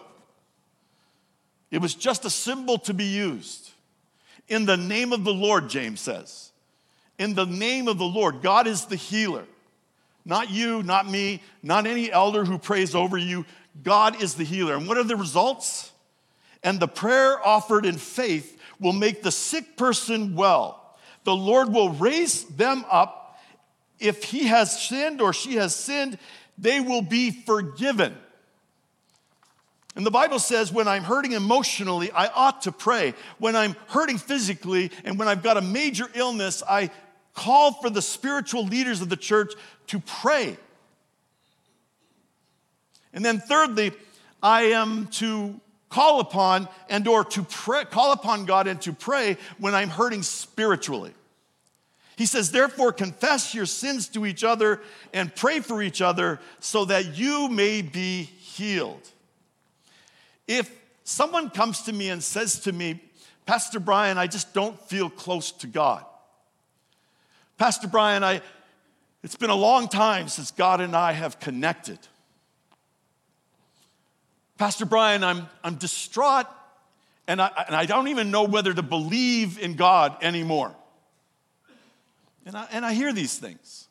It 1.70 1.84
was 1.84 1.94
just 1.94 2.26
a 2.26 2.32
symbol 2.32 2.80
to 2.80 2.94
be 2.96 3.06
used. 3.06 3.70
In 4.48 4.66
the 4.66 4.76
name 4.76 5.14
of 5.14 5.24
the 5.24 5.36
Lord, 5.36 5.70
James 5.70 6.00
says. 6.00 6.52
In 7.20 7.36
the 7.36 7.46
name 7.46 7.88
of 7.88 8.00
the 8.00 8.06
Lord, 8.06 8.42
God 8.42 8.66
is 8.66 8.86
the 8.86 8.96
healer. 8.96 9.46
Not 10.26 10.50
you, 10.50 10.84
not 10.84 11.08
me, 11.08 11.42
not 11.64 11.88
any 11.88 12.12
elder 12.12 12.44
who 12.44 12.58
prays 12.58 12.96
over 12.96 13.20
you. 13.20 13.46
God 13.82 14.22
is 14.22 14.36
the 14.36 14.44
healer. 14.44 14.76
And 14.76 14.88
what 14.88 14.98
are 14.98 15.04
the 15.04 15.16
results? 15.16 15.92
And 16.64 16.80
the 16.80 16.88
prayer 16.88 17.46
offered 17.46 17.86
in 17.86 17.98
faith 17.98 18.60
will 18.80 18.94
make 18.94 19.24
the 19.24 19.32
sick 19.32 19.78
person 19.78 20.36
well. 20.36 20.98
The 21.24 21.36
Lord 21.36 21.70
will 21.70 21.92
raise 21.92 22.44
them 22.46 22.86
up. 22.90 23.40
If 24.00 24.24
he 24.24 24.48
has 24.48 24.82
sinned 24.82 25.22
or 25.22 25.34
she 25.34 25.56
has 25.56 25.76
sinned, 25.76 26.18
they 26.58 26.80
will 26.80 27.02
be 27.02 27.32
forgiven. 27.32 28.16
And 29.96 30.06
the 30.06 30.12
Bible 30.12 30.40
says, 30.40 30.72
when 30.72 30.88
I'm 30.88 31.04
hurting 31.04 31.34
emotionally, 31.34 32.12
I 32.12 32.28
ought 32.28 32.62
to 32.62 32.72
pray. 32.72 33.14
When 33.38 33.56
I'm 33.56 33.76
hurting 33.88 34.18
physically 34.18 34.92
and 35.04 35.20
when 35.20 35.28
I've 35.28 35.44
got 35.44 35.58
a 35.58 35.62
major 35.62 36.08
illness, 36.14 36.64
I 36.68 36.90
call 37.34 37.74
for 37.74 37.90
the 37.90 38.02
spiritual 38.02 38.66
leaders 38.66 39.02
of 39.02 39.10
the 39.10 39.18
church 39.18 39.54
to 39.88 40.00
pray. 40.00 40.58
And 43.14 43.26
then 43.26 43.40
thirdly, 43.40 43.92
I 44.42 44.64
am 44.64 45.08
to 45.08 45.60
call 45.90 46.20
upon 46.20 46.68
and 46.90 47.08
or 47.08 47.24
to 47.24 47.44
pray, 47.44 47.86
call 47.86 48.12
upon 48.12 48.46
God 48.46 48.68
and 48.68 48.80
to 48.82 48.94
pray 48.94 49.38
when 49.58 49.74
I'm 49.74 49.90
hurting 49.90 50.24
spiritually. 50.24 51.14
He 52.16 52.26
says, 52.26 52.52
therefore, 52.52 52.92
confess 52.92 53.56
your 53.56 53.66
sins 53.66 54.10
to 54.10 54.26
each 54.26 54.44
other 54.44 54.82
and 55.14 55.34
pray 55.34 55.62
for 55.62 55.82
each 55.82 56.02
other 56.02 56.40
so 56.60 56.86
that 56.86 57.18
you 57.18 57.48
may 57.48 57.82
be 57.82 58.24
healed. 58.24 59.08
If 60.46 60.70
someone 61.06 61.50
comes 61.50 61.84
to 61.84 61.94
me 61.94 62.10
and 62.10 62.22
says 62.22 62.60
to 62.62 62.74
me, 62.74 63.02
Pastor 63.46 63.80
Brian, 63.80 64.18
I 64.18 64.28
just 64.28 64.54
don't 64.54 64.78
feel 64.90 65.10
close 65.10 65.52
to 65.54 65.68
God. 65.68 66.04
Pastor 67.58 67.88
Brian, 67.88 68.24
I, 68.24 68.42
it's 69.24 69.38
been 69.38 69.50
a 69.50 69.56
long 69.56 69.88
time 69.88 70.28
since 70.28 70.52
God 70.52 70.82
and 70.82 70.96
I 70.96 71.14
have 71.14 71.40
connected. 71.40 72.00
Pastor 74.60 74.86
Brian, 74.86 75.24
I'm, 75.24 75.48
I'm 75.64 75.76
distraught 75.76 76.46
and 77.30 77.42
I, 77.42 77.50
and 77.68 77.76
I 77.76 77.86
don't 77.86 78.10
even 78.10 78.30
know 78.30 78.44
whether 78.44 78.74
to 78.74 78.82
believe 78.84 79.58
in 79.58 79.76
God 79.76 80.18
anymore. 80.22 80.76
And 82.46 82.58
I, 82.58 82.68
and 82.74 82.86
I 82.86 82.94
hear 82.94 83.14
these 83.14 83.38
things. 83.38 83.88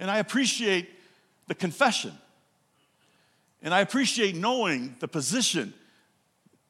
And 0.00 0.10
I 0.10 0.16
appreciate 0.16 0.88
the 1.46 1.54
confession. 1.54 2.12
And 3.62 3.74
I 3.74 3.80
appreciate 3.80 4.34
knowing 4.34 4.96
the 4.98 5.08
position 5.08 5.74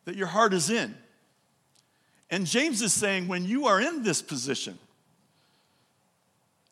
that 0.05 0.17
your 0.17 0.27
heart 0.27 0.53
is 0.53 0.69
in. 0.69 0.93
And 2.29 2.45
James 2.45 2.83
is 2.83 2.93
saying, 2.93 3.29
when 3.29 3.45
you 3.45 3.67
are 3.67 3.81
in 3.81 4.03
this 4.03 4.21
position, 4.21 4.81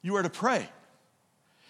you 0.03 0.17
are 0.17 0.23
to 0.25 0.31
pray. 0.31 0.69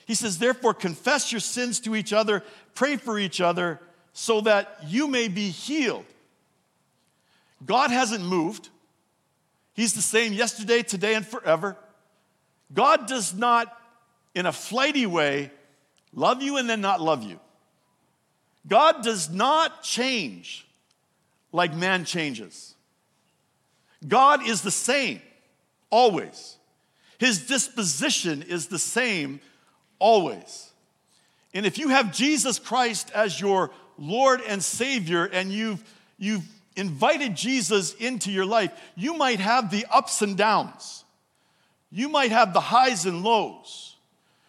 He 0.06 0.14
says, 0.14 0.38
therefore, 0.38 0.72
confess 0.72 1.32
your 1.32 1.40
sins 1.40 1.80
to 1.80 1.94
each 1.94 2.14
other, 2.14 2.42
pray 2.74 2.96
for 2.96 3.18
each 3.18 3.42
other 3.42 3.78
so 4.20 4.42
that 4.42 4.80
you 4.86 5.08
may 5.08 5.28
be 5.28 5.48
healed. 5.48 6.04
God 7.64 7.90
hasn't 7.90 8.22
moved. 8.22 8.68
He's 9.72 9.94
the 9.94 10.02
same 10.02 10.34
yesterday, 10.34 10.82
today, 10.82 11.14
and 11.14 11.26
forever. 11.26 11.74
God 12.74 13.06
does 13.06 13.32
not, 13.32 13.74
in 14.34 14.44
a 14.44 14.52
flighty 14.52 15.06
way, 15.06 15.50
love 16.12 16.42
you 16.42 16.58
and 16.58 16.68
then 16.68 16.82
not 16.82 17.00
love 17.00 17.22
you. 17.22 17.40
God 18.68 19.02
does 19.02 19.30
not 19.30 19.82
change 19.82 20.66
like 21.50 21.74
man 21.74 22.04
changes. 22.04 22.74
God 24.06 24.46
is 24.46 24.60
the 24.60 24.70
same, 24.70 25.22
always. 25.88 26.58
His 27.16 27.46
disposition 27.46 28.42
is 28.42 28.66
the 28.66 28.78
same, 28.78 29.40
always. 29.98 30.70
And 31.54 31.64
if 31.64 31.78
you 31.78 31.88
have 31.88 32.12
Jesus 32.12 32.58
Christ 32.58 33.10
as 33.14 33.40
your 33.40 33.70
Lord 34.00 34.40
and 34.40 34.64
Savior 34.64 35.26
and 35.26 35.52
you've, 35.52 35.84
you've 36.18 36.44
invited 36.74 37.36
Jesus 37.36 37.94
into 37.94 38.32
your 38.32 38.46
life, 38.46 38.72
you 38.96 39.14
might 39.14 39.38
have 39.38 39.70
the 39.70 39.86
ups 39.92 40.22
and 40.22 40.36
downs. 40.36 41.04
You 41.92 42.08
might 42.08 42.30
have 42.30 42.52
the 42.52 42.60
highs 42.60 43.04
and 43.04 43.22
lows. 43.22 43.96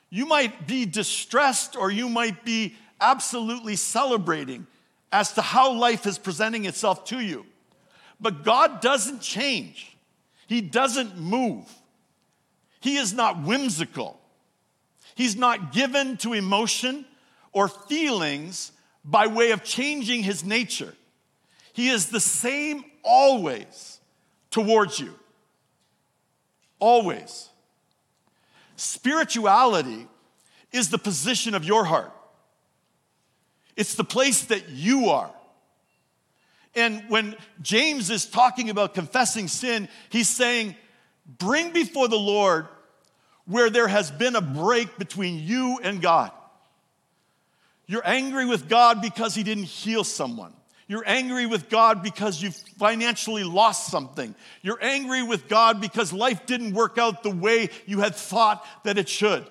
You 0.10 0.26
might 0.26 0.68
be 0.68 0.86
distressed 0.86 1.76
or 1.76 1.92
you 1.92 2.08
might 2.08 2.46
be 2.46 2.76
absolutely 3.00 3.76
celebrating 3.76 4.68
as 5.12 5.34
to 5.34 5.42
how 5.42 5.74
life 5.74 6.06
is 6.06 6.18
presenting 6.18 6.66
itself 6.66 7.06
to 7.06 7.20
you. 7.20 7.46
But 8.20 8.44
God 8.44 8.82
doesn't 8.82 9.22
change, 9.22 9.98
He 10.48 10.62
doesn't 10.62 11.18
move. 11.18 11.66
He 12.80 12.98
is 12.98 13.14
not 13.14 13.44
whimsical. 13.44 14.20
He's 15.14 15.36
not 15.36 15.72
given 15.72 16.18
to 16.18 16.34
emotion 16.34 17.06
or 17.52 17.68
feelings 17.68 18.72
by 19.04 19.28
way 19.28 19.52
of 19.52 19.64
changing 19.64 20.24
his 20.24 20.44
nature. 20.44 20.94
He 21.74 21.90
is 21.90 22.10
the 22.10 22.20
same 22.20 22.84
always 23.04 24.00
towards 24.50 25.00
you. 25.00 25.14
Always. 26.80 27.50
Spirituality 28.76 30.08
is 30.72 30.90
the 30.90 30.98
position 30.98 31.54
of 31.54 31.64
your 31.64 31.86
heart, 31.86 32.12
it's 33.76 33.96
the 33.96 34.04
place 34.04 34.46
that 34.46 34.70
you 34.70 35.10
are. 35.10 35.32
And 36.74 37.04
when 37.10 37.36
James 37.62 38.10
is 38.10 38.26
talking 38.26 38.70
about 38.70 38.94
confessing 38.94 39.50
sin, 39.50 39.90
he's 40.10 40.30
saying, 40.30 40.76
bring 41.38 41.74
before 41.74 42.08
the 42.08 42.20
Lord 42.20 42.66
where 43.46 43.70
there 43.70 43.90
has 43.90 44.10
been 44.10 44.38
a 44.38 44.42
break 44.42 44.98
between 44.98 45.40
you 45.40 45.80
and 45.84 46.02
God. 46.02 46.32
You're 47.88 48.08
angry 48.08 48.46
with 48.46 48.70
God 48.70 49.02
because 49.02 49.36
He 49.36 49.44
didn't 49.44 49.66
heal 49.66 50.04
someone. 50.04 50.54
You're 50.88 51.08
angry 51.08 51.46
with 51.46 51.70
God 51.70 52.04
because 52.04 52.42
you've 52.42 52.56
financially 52.78 53.46
lost 53.46 53.88
something. 53.88 54.36
You're 54.62 54.82
angry 54.82 55.24
with 55.24 55.48
God 55.48 55.80
because 55.80 56.12
life 56.12 56.46
didn't 56.46 56.74
work 56.74 56.98
out 56.98 57.24
the 57.24 57.30
way 57.30 57.70
you 57.86 58.02
had 58.02 58.14
thought 58.14 58.66
that 58.84 58.98
it 58.98 59.08
should. 59.08 59.46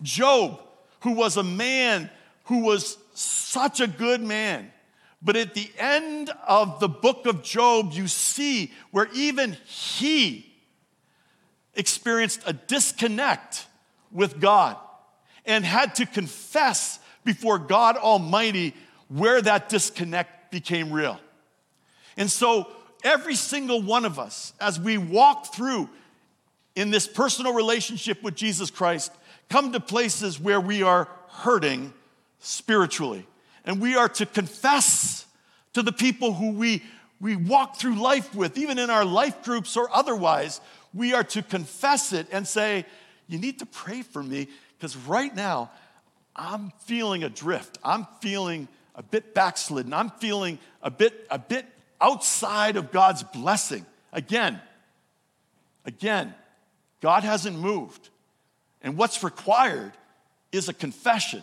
Job, 0.00 0.58
who 1.00 1.12
was 1.12 1.36
a 1.36 1.42
man 1.42 2.08
who 2.44 2.60
was 2.60 2.96
such 3.12 3.80
a 3.80 3.86
good 3.86 4.22
man, 4.22 4.72
but 5.20 5.36
at 5.36 5.54
the 5.54 5.70
end 5.78 6.30
of 6.46 6.80
the 6.80 6.88
book 6.88 7.26
of 7.26 7.42
Job, 7.42 7.92
you 7.92 8.08
see 8.08 8.72
where 8.92 9.08
even 9.12 9.58
he 9.66 10.46
experienced 11.74 12.40
a 12.46 12.52
disconnect 12.52 13.66
with 14.10 14.40
God 14.40 14.76
and 15.44 15.64
had 15.64 15.94
to 15.96 16.06
confess 16.06 16.98
before 17.26 17.58
God 17.58 17.98
Almighty 17.98 18.72
where 19.08 19.42
that 19.42 19.68
disconnect 19.68 20.50
became 20.50 20.90
real. 20.90 21.20
And 22.16 22.30
so, 22.30 22.68
every 23.04 23.34
single 23.34 23.82
one 23.82 24.06
of 24.06 24.18
us, 24.18 24.54
as 24.60 24.80
we 24.80 24.96
walk 24.96 25.54
through 25.54 25.90
in 26.74 26.90
this 26.90 27.06
personal 27.06 27.52
relationship 27.52 28.22
with 28.22 28.34
Jesus 28.34 28.70
Christ, 28.70 29.12
come 29.50 29.72
to 29.72 29.80
places 29.80 30.40
where 30.40 30.60
we 30.60 30.82
are 30.82 31.08
hurting 31.28 31.92
spiritually. 32.40 33.26
And 33.64 33.80
we 33.80 33.96
are 33.96 34.08
to 34.10 34.26
confess 34.26 35.26
to 35.74 35.82
the 35.82 35.92
people 35.92 36.32
who 36.32 36.52
we, 36.52 36.82
we 37.20 37.36
walk 37.36 37.76
through 37.76 38.00
life 38.00 38.34
with, 38.34 38.56
even 38.56 38.78
in 38.78 38.88
our 38.88 39.04
life 39.04 39.42
groups 39.42 39.76
or 39.76 39.88
otherwise, 39.92 40.60
we 40.94 41.12
are 41.12 41.24
to 41.24 41.42
confess 41.42 42.12
it 42.12 42.26
and 42.32 42.46
say, 42.46 42.86
You 43.28 43.38
need 43.38 43.58
to 43.58 43.66
pray 43.66 44.02
for 44.02 44.22
me 44.22 44.48
because 44.78 44.96
right 44.96 45.34
now 45.34 45.70
I'm 46.36 46.72
feeling 46.84 47.24
adrift. 47.24 47.78
I'm 47.82 48.06
feeling 48.20 48.68
a 48.94 49.02
bit 49.02 49.34
backslidden. 49.34 49.92
I'm 49.92 50.10
feeling 50.10 50.58
a 50.82 50.90
bit, 50.90 51.26
a 51.30 51.38
bit 51.38 51.66
outside 52.00 52.76
of 52.76 52.92
God's 52.92 53.22
blessing. 53.22 53.84
Again, 54.12 54.60
again, 55.84 56.34
God 57.00 57.24
hasn't 57.24 57.58
moved. 57.58 58.10
And 58.82 58.96
what's 58.96 59.24
required 59.24 59.92
is 60.52 60.68
a 60.68 60.74
confession. 60.74 61.42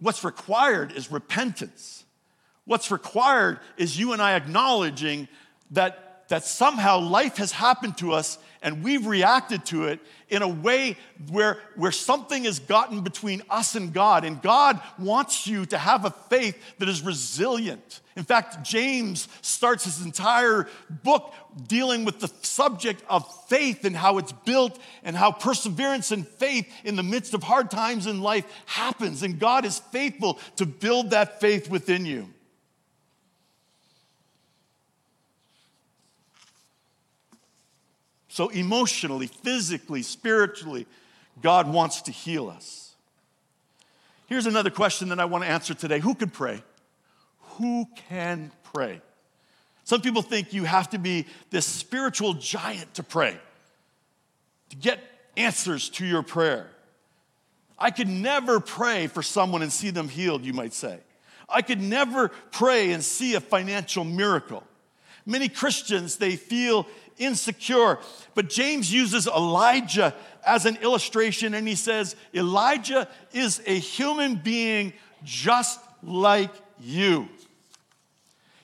What's 0.00 0.24
required 0.24 0.92
is 0.92 1.12
repentance. 1.12 2.04
What's 2.64 2.90
required 2.90 3.60
is 3.76 3.98
you 3.98 4.12
and 4.12 4.20
I 4.20 4.34
acknowledging 4.34 5.28
that, 5.70 6.03
that 6.28 6.44
somehow 6.44 7.00
life 7.00 7.36
has 7.36 7.52
happened 7.52 7.98
to 7.98 8.12
us 8.12 8.38
and 8.64 8.82
we've 8.82 9.06
reacted 9.06 9.66
to 9.66 9.88
it 9.88 10.00
in 10.30 10.40
a 10.40 10.48
way 10.48 10.96
where, 11.30 11.58
where 11.76 11.92
something 11.92 12.44
has 12.44 12.60
gotten 12.60 13.02
between 13.02 13.42
us 13.50 13.74
and 13.74 13.92
God. 13.92 14.24
And 14.24 14.40
God 14.40 14.80
wants 14.98 15.46
you 15.46 15.66
to 15.66 15.76
have 15.76 16.06
a 16.06 16.10
faith 16.10 16.58
that 16.78 16.88
is 16.88 17.02
resilient. 17.02 18.00
In 18.16 18.24
fact, 18.24 18.62
James 18.62 19.28
starts 19.42 19.84
his 19.84 20.02
entire 20.02 20.66
book 20.88 21.34
dealing 21.66 22.06
with 22.06 22.20
the 22.20 22.32
subject 22.40 23.02
of 23.06 23.30
faith 23.48 23.84
and 23.84 23.94
how 23.94 24.16
it's 24.16 24.32
built 24.32 24.78
and 25.02 25.14
how 25.14 25.30
perseverance 25.30 26.10
and 26.10 26.26
faith 26.26 26.66
in 26.84 26.96
the 26.96 27.02
midst 27.02 27.34
of 27.34 27.42
hard 27.42 27.70
times 27.70 28.06
in 28.06 28.22
life 28.22 28.46
happens. 28.64 29.22
And 29.22 29.38
God 29.38 29.66
is 29.66 29.78
faithful 29.78 30.38
to 30.56 30.64
build 30.64 31.10
that 31.10 31.38
faith 31.38 31.68
within 31.68 32.06
you. 32.06 32.33
So, 38.34 38.48
emotionally, 38.48 39.28
physically, 39.28 40.02
spiritually, 40.02 40.88
God 41.40 41.72
wants 41.72 42.02
to 42.02 42.10
heal 42.10 42.48
us. 42.48 42.96
Here's 44.26 44.46
another 44.46 44.70
question 44.70 45.10
that 45.10 45.20
I 45.20 45.24
want 45.24 45.44
to 45.44 45.48
answer 45.48 45.72
today 45.72 46.00
Who 46.00 46.16
can 46.16 46.30
pray? 46.30 46.60
Who 47.58 47.86
can 48.08 48.50
pray? 48.72 49.00
Some 49.84 50.00
people 50.00 50.20
think 50.20 50.52
you 50.52 50.64
have 50.64 50.90
to 50.90 50.98
be 50.98 51.26
this 51.50 51.64
spiritual 51.64 52.34
giant 52.34 52.94
to 52.94 53.04
pray, 53.04 53.38
to 54.70 54.76
get 54.78 54.98
answers 55.36 55.88
to 55.90 56.04
your 56.04 56.24
prayer. 56.24 56.68
I 57.78 57.92
could 57.92 58.08
never 58.08 58.58
pray 58.58 59.06
for 59.06 59.22
someone 59.22 59.62
and 59.62 59.72
see 59.72 59.90
them 59.90 60.08
healed, 60.08 60.44
you 60.44 60.54
might 60.54 60.72
say. 60.72 60.98
I 61.48 61.62
could 61.62 61.80
never 61.80 62.32
pray 62.50 62.90
and 62.90 63.04
see 63.04 63.36
a 63.36 63.40
financial 63.40 64.02
miracle. 64.02 64.64
Many 65.24 65.48
Christians, 65.48 66.16
they 66.16 66.36
feel 66.36 66.86
insecure. 67.18 67.98
But 68.34 68.48
James 68.48 68.92
uses 68.92 69.26
Elijah 69.26 70.14
as 70.46 70.66
an 70.66 70.76
illustration, 70.76 71.54
and 71.54 71.66
he 71.66 71.74
says, 71.74 72.16
Elijah 72.34 73.08
is 73.32 73.62
a 73.66 73.78
human 73.78 74.36
being 74.36 74.92
just 75.22 75.80
like 76.02 76.50
you. 76.80 77.28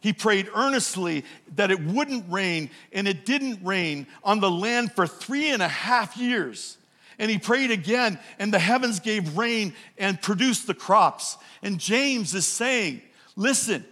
He 0.00 0.12
prayed 0.12 0.48
earnestly 0.54 1.24
that 1.56 1.70
it 1.70 1.82
wouldn't 1.82 2.24
rain, 2.30 2.70
and 2.92 3.06
it 3.06 3.26
didn't 3.26 3.64
rain 3.64 4.06
on 4.24 4.40
the 4.40 4.50
land 4.50 4.92
for 4.92 5.06
three 5.06 5.50
and 5.50 5.62
a 5.62 5.68
half 5.68 6.16
years. 6.16 6.78
And 7.18 7.30
he 7.30 7.38
prayed 7.38 7.70
again, 7.70 8.18
and 8.38 8.52
the 8.52 8.58
heavens 8.58 8.98
gave 8.98 9.36
rain 9.36 9.74
and 9.98 10.20
produced 10.20 10.66
the 10.66 10.74
crops. 10.74 11.36
And 11.62 11.78
James 11.78 12.34
is 12.34 12.46
saying, 12.46 13.02
Listen, 13.36 13.84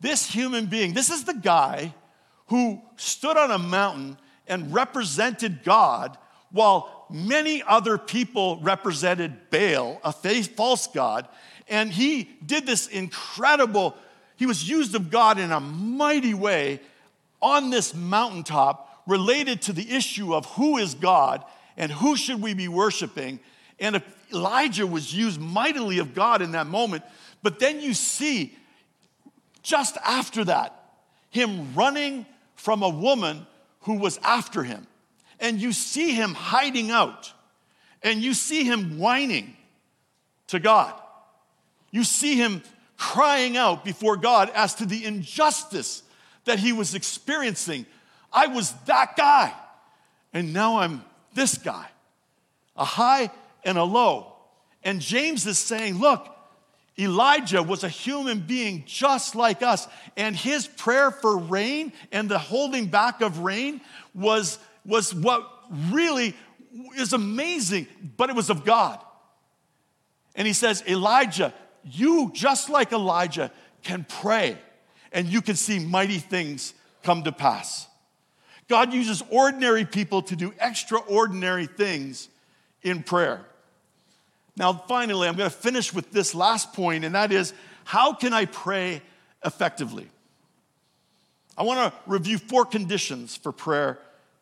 this 0.00 0.28
human 0.30 0.66
being, 0.66 0.92
this 0.92 1.10
is 1.10 1.24
the 1.24 1.34
guy 1.34 1.92
who 2.48 2.82
stood 2.96 3.36
on 3.36 3.50
a 3.50 3.58
mountain 3.58 4.18
and 4.46 4.72
represented 4.74 5.62
God 5.62 6.16
while 6.50 7.06
many 7.10 7.62
other 7.62 7.98
people 7.98 8.58
represented 8.60 9.50
Baal, 9.50 10.00
a 10.02 10.12
false 10.12 10.86
God. 10.88 11.28
And 11.68 11.92
he 11.92 12.28
did 12.44 12.66
this 12.66 12.86
incredible, 12.86 13.96
he 14.36 14.46
was 14.46 14.68
used 14.68 14.94
of 14.94 15.10
God 15.10 15.38
in 15.38 15.52
a 15.52 15.60
mighty 15.60 16.34
way 16.34 16.80
on 17.40 17.70
this 17.70 17.94
mountaintop 17.94 19.02
related 19.06 19.62
to 19.62 19.72
the 19.72 19.90
issue 19.90 20.34
of 20.34 20.46
who 20.46 20.78
is 20.78 20.94
God 20.94 21.44
and 21.76 21.92
who 21.92 22.16
should 22.16 22.42
we 22.42 22.54
be 22.54 22.68
worshiping. 22.68 23.40
And 23.78 24.02
Elijah 24.32 24.86
was 24.86 25.14
used 25.14 25.40
mightily 25.40 25.98
of 25.98 26.14
God 26.14 26.42
in 26.42 26.52
that 26.52 26.66
moment. 26.66 27.04
But 27.42 27.58
then 27.58 27.80
you 27.80 27.94
see, 27.94 28.56
just 29.62 29.96
after 29.98 30.44
that, 30.44 30.74
him 31.30 31.74
running 31.74 32.26
from 32.58 32.82
a 32.82 32.88
woman 32.88 33.46
who 33.82 33.94
was 33.94 34.18
after 34.22 34.62
him. 34.62 34.86
And 35.40 35.60
you 35.60 35.72
see 35.72 36.12
him 36.12 36.34
hiding 36.34 36.90
out, 36.90 37.32
and 38.02 38.20
you 38.20 38.34
see 38.34 38.64
him 38.64 38.98
whining 38.98 39.56
to 40.48 40.58
God. 40.58 40.92
You 41.90 42.04
see 42.04 42.34
him 42.34 42.62
crying 42.96 43.56
out 43.56 43.84
before 43.84 44.16
God 44.16 44.50
as 44.54 44.74
to 44.76 44.86
the 44.86 45.04
injustice 45.04 46.02
that 46.44 46.58
he 46.58 46.72
was 46.72 46.94
experiencing. 46.96 47.86
I 48.32 48.48
was 48.48 48.72
that 48.86 49.16
guy, 49.16 49.54
and 50.34 50.52
now 50.52 50.80
I'm 50.80 51.04
this 51.34 51.56
guy, 51.56 51.86
a 52.76 52.84
high 52.84 53.30
and 53.64 53.78
a 53.78 53.84
low. 53.84 54.34
And 54.82 55.00
James 55.00 55.46
is 55.46 55.58
saying, 55.58 55.98
Look, 55.98 56.28
Elijah 56.98 57.62
was 57.62 57.84
a 57.84 57.88
human 57.88 58.40
being 58.40 58.82
just 58.86 59.36
like 59.36 59.62
us, 59.62 59.86
and 60.16 60.34
his 60.34 60.66
prayer 60.66 61.10
for 61.10 61.36
rain 61.36 61.92
and 62.10 62.28
the 62.28 62.38
holding 62.38 62.86
back 62.86 63.20
of 63.20 63.38
rain 63.38 63.80
was, 64.14 64.58
was 64.84 65.14
what 65.14 65.48
really 65.90 66.34
is 66.96 67.12
amazing, 67.12 67.86
but 68.16 68.30
it 68.30 68.36
was 68.36 68.50
of 68.50 68.64
God. 68.64 69.00
And 70.34 70.46
he 70.46 70.52
says, 70.52 70.82
Elijah, 70.88 71.52
you, 71.84 72.30
just 72.34 72.68
like 72.68 72.92
Elijah, 72.92 73.50
can 73.82 74.04
pray 74.08 74.56
and 75.12 75.26
you 75.26 75.40
can 75.40 75.56
see 75.56 75.78
mighty 75.78 76.18
things 76.18 76.74
come 77.02 77.22
to 77.24 77.32
pass. 77.32 77.86
God 78.68 78.92
uses 78.92 79.22
ordinary 79.30 79.84
people 79.84 80.22
to 80.22 80.36
do 80.36 80.52
extraordinary 80.60 81.66
things 81.66 82.28
in 82.82 83.02
prayer. 83.02 83.47
Now, 84.58 84.72
finally, 84.72 85.28
I'm 85.28 85.36
going 85.36 85.48
to 85.48 85.56
finish 85.56 85.94
with 85.94 86.10
this 86.10 86.34
last 86.34 86.72
point, 86.72 87.04
and 87.04 87.14
that 87.14 87.30
is 87.30 87.54
how 87.84 88.12
can 88.12 88.32
I 88.32 88.44
pray 88.44 89.00
effectively? 89.44 90.08
I 91.56 91.62
want 91.62 91.92
to 91.92 91.98
review 92.10 92.38
four 92.38 92.64
conditions 92.64 93.36
for 93.36 93.52
prayer 93.52 93.98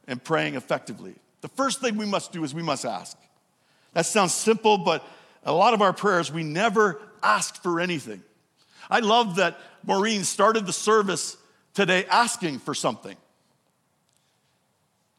and 0.07 0.23
praying 0.23 0.55
effectively. 0.55 1.15
The 1.43 1.49
first 1.49 1.81
thing 1.81 1.97
we 1.97 2.07
must 2.07 2.33
do 2.33 2.45
is 2.45 2.55
we 2.55 2.63
must 2.63 2.85
ask. 2.85 3.17
That 3.93 4.07
sounds 4.07 4.35
simple, 4.35 4.79
but 4.79 5.07
a 5.45 5.53
lot 5.53 5.75
of 5.75 5.83
our 5.83 5.93
prayers, 5.93 6.33
we 6.33 6.43
never 6.43 7.01
ask 7.23 7.63
for 7.63 7.79
anything. 7.81 8.23
I 8.91 9.01
love 9.01 9.37
that 9.37 9.59
Maureen 9.85 10.25
started 10.25 10.67
the 10.67 10.73
service 10.73 11.37
today 11.75 12.05
asking 12.07 12.61
for 12.61 12.75
something. 12.75 13.17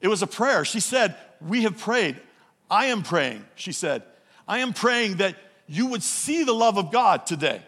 It 0.01 0.07
was 0.07 0.21
a 0.21 0.27
prayer. 0.27 0.65
She 0.65 0.79
said, 0.79 1.15
We 1.39 1.63
have 1.63 1.77
prayed. 1.77 2.19
I 2.69 2.87
am 2.87 3.03
praying, 3.03 3.45
she 3.55 3.71
said. 3.71 4.03
I 4.47 4.59
am 4.59 4.73
praying 4.73 5.17
that 5.17 5.35
you 5.67 5.87
would 5.87 6.03
see 6.03 6.43
the 6.43 6.53
love 6.53 6.77
of 6.77 6.91
God 6.91 7.25
today. 7.25 7.61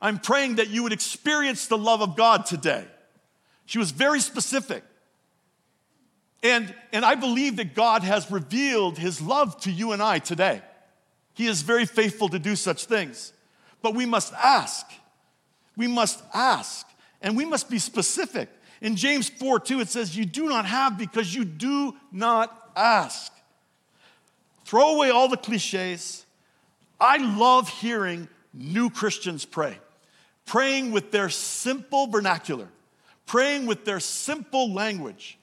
I'm 0.00 0.18
praying 0.18 0.56
that 0.56 0.68
you 0.68 0.84
would 0.84 0.92
experience 0.92 1.66
the 1.66 1.78
love 1.78 2.00
of 2.00 2.16
God 2.16 2.46
today. 2.46 2.84
She 3.66 3.78
was 3.78 3.90
very 3.90 4.20
specific. 4.20 4.84
And, 6.42 6.72
and 6.92 7.04
I 7.04 7.16
believe 7.16 7.56
that 7.56 7.74
God 7.74 8.04
has 8.04 8.30
revealed 8.30 8.96
his 8.96 9.20
love 9.20 9.60
to 9.62 9.72
you 9.72 9.92
and 9.92 10.00
I 10.00 10.20
today. 10.20 10.62
He 11.34 11.46
is 11.46 11.62
very 11.62 11.84
faithful 11.84 12.28
to 12.28 12.38
do 12.38 12.54
such 12.54 12.84
things. 12.84 13.32
But 13.82 13.94
we 13.94 14.06
must 14.06 14.32
ask. 14.34 14.86
We 15.76 15.88
must 15.88 16.22
ask. 16.32 16.86
And 17.20 17.36
we 17.36 17.44
must 17.44 17.68
be 17.68 17.78
specific. 17.78 18.48
In 18.80 18.94
James 18.94 19.28
4 19.28 19.58
2, 19.60 19.80
it 19.80 19.88
says, 19.88 20.16
You 20.16 20.24
do 20.24 20.48
not 20.48 20.66
have 20.66 20.96
because 20.96 21.34
you 21.34 21.44
do 21.44 21.96
not 22.12 22.70
ask. 22.76 23.32
Throw 24.68 24.96
away 24.96 25.08
all 25.08 25.28
the 25.28 25.38
cliches. 25.38 26.26
I 27.00 27.16
love 27.16 27.70
hearing 27.70 28.28
new 28.52 28.90
Christians 28.90 29.46
pray, 29.46 29.78
praying 30.44 30.92
with 30.92 31.10
their 31.10 31.30
simple 31.30 32.06
vernacular, 32.06 32.68
praying 33.24 33.64
with 33.64 33.86
their 33.86 33.98
simple 33.98 34.70
language, 34.70 35.38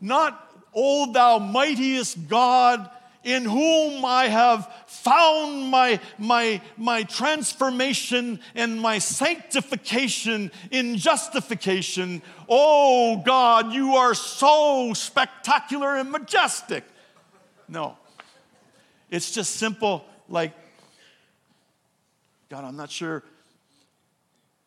not 0.00 0.48
O 0.72 1.12
thou 1.12 1.40
mightiest 1.40 2.28
God, 2.28 2.88
in 3.24 3.46
whom 3.46 4.04
I 4.04 4.28
have 4.28 4.72
found 4.86 5.68
my, 5.68 5.98
my, 6.16 6.60
my 6.76 7.02
transformation 7.02 8.38
and 8.54 8.80
my 8.80 9.00
sanctification 9.00 10.52
in 10.70 10.98
justification. 10.98 12.22
Oh 12.48 13.24
God, 13.26 13.72
you 13.72 13.96
are 13.96 14.14
so 14.14 14.92
spectacular 14.94 15.96
and 15.96 16.12
majestic. 16.12 16.84
No, 17.66 17.98
it's 19.16 19.30
just 19.30 19.56
simple, 19.56 20.04
like, 20.28 20.52
God, 22.50 22.64
I'm 22.64 22.76
not 22.76 22.90
sure 22.90 23.22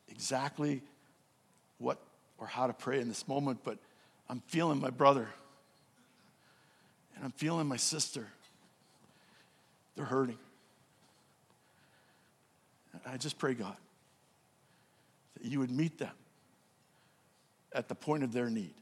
exactly 0.10 0.82
what 1.78 2.00
or 2.40 2.48
how 2.48 2.66
to 2.66 2.74
pray 2.74 3.00
in 3.00 3.08
this 3.08 3.28
moment, 3.28 3.60
but 3.64 3.78
I'm 4.28 4.42
feeling 4.48 4.80
my 4.80 4.90
brother 4.90 5.28
and 7.16 7.24
I'm 7.24 7.32
feeling 7.32 7.68
my 7.68 7.78
sister. 7.78 8.26
They're 9.96 10.06
hurting. 10.06 10.40
I 13.06 13.18
just 13.18 13.38
pray, 13.38 13.54
God, 13.54 13.78
that 15.36 15.46
you 15.46 15.60
would 15.60 15.72
meet 15.72 16.00
them 16.00 16.16
at 17.72 17.88
the 17.88 17.96
point 17.96 18.24
of 18.24 18.34
their 18.34 18.50
need. 18.50 18.74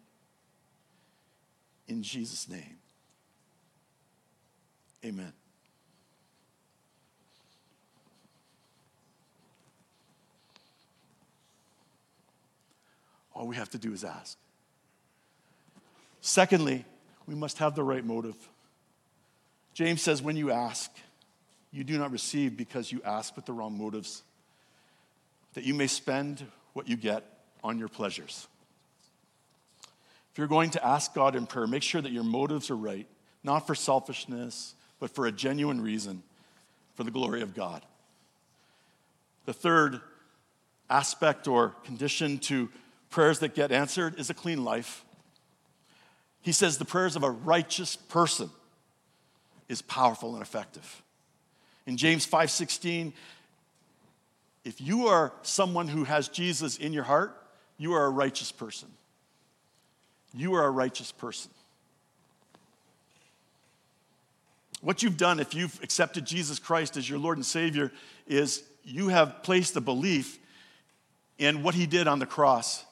In 1.89 2.03
Jesus' 2.03 2.47
name, 2.47 2.77
amen. 5.05 5.33
All 13.37 13.45
we 13.45 13.55
have 13.55 13.69
to 13.69 13.77
do 13.77 13.93
is 13.93 14.03
ask. 14.03 14.35
Secondly, 16.21 16.83
we 17.27 17.35
must 17.35 17.59
have 17.59 17.75
the 17.75 17.83
right 17.83 18.03
motive. 18.03 18.35
James 19.75 20.01
says, 20.01 20.23
when 20.23 20.35
you 20.35 20.51
ask, 20.51 20.89
you 21.71 21.83
do 21.83 21.99
not 21.99 22.11
receive 22.11 22.57
because 22.57 22.91
you 22.91 22.99
ask 23.05 23.35
with 23.35 23.45
the 23.45 23.53
wrong 23.53 23.77
motives, 23.77 24.23
that 25.53 25.63
you 25.63 25.75
may 25.75 25.85
spend 25.85 26.43
what 26.73 26.87
you 26.89 26.97
get 26.97 27.23
on 27.63 27.77
your 27.77 27.87
pleasures. 27.87 28.47
If 30.31 30.39
you're 30.39 30.47
going 30.47 30.71
to 30.71 30.83
ask 30.83 31.13
God 31.13 31.35
in 31.35 31.45
prayer, 31.45 31.67
make 31.67 31.83
sure 31.83 32.01
that 32.01 32.11
your 32.11 32.23
motives 32.23 32.71
are 32.71 32.75
right, 32.75 33.05
not 33.43 33.67
for 33.67 33.75
selfishness, 33.75 34.73
but 34.99 35.11
for 35.11 35.27
a 35.27 35.31
genuine 35.31 35.81
reason, 35.81 36.23
for 36.95 37.03
the 37.03 37.11
glory 37.11 37.43
of 37.43 37.53
God. 37.53 37.83
The 39.45 39.53
third 39.53 40.01
aspect 40.89 41.47
or 41.47 41.75
condition 41.83 42.39
to 42.39 42.69
prayers 43.09 43.39
that 43.39 43.55
get 43.55 43.71
answered 43.71 44.19
is 44.19 44.29
a 44.29 44.33
clean 44.33 44.63
life. 44.63 45.03
He 46.41 46.51
says 46.51 46.77
the 46.77 46.85
prayers 46.85 47.15
of 47.15 47.23
a 47.23 47.31
righteous 47.31 47.95
person 47.95 48.49
is 49.67 49.81
powerful 49.81 50.33
and 50.33 50.41
effective. 50.41 51.03
In 51.85 51.97
James 51.97 52.25
5:16, 52.25 53.13
if 54.63 54.81
you 54.81 55.07
are 55.07 55.33
someone 55.41 55.87
who 55.87 56.03
has 56.03 56.27
Jesus 56.27 56.77
in 56.77 56.93
your 56.93 57.03
heart, 57.03 57.35
you 57.77 57.93
are 57.93 58.05
a 58.05 58.09
righteous 58.09 58.51
person. 58.51 58.89
You 60.33 60.55
are 60.55 60.65
a 60.65 60.69
righteous 60.69 61.11
person. 61.11 61.51
What 64.81 65.01
you've 65.01 65.17
done 65.17 65.39
if 65.39 65.53
you've 65.53 65.81
accepted 65.81 66.25
Jesus 66.25 66.59
Christ 66.59 66.97
as 66.97 67.09
your 67.09 67.19
Lord 67.19 67.37
and 67.37 67.45
Savior 67.45 67.91
is 68.27 68.63
you 68.83 69.07
have 69.09 69.41
placed 69.43 69.75
a 69.75 69.81
belief 69.81 70.37
in 71.37 71.63
what 71.63 71.75
he 71.75 71.85
did 71.85 72.07
on 72.07 72.19
the 72.19 72.25
cross 72.25 72.85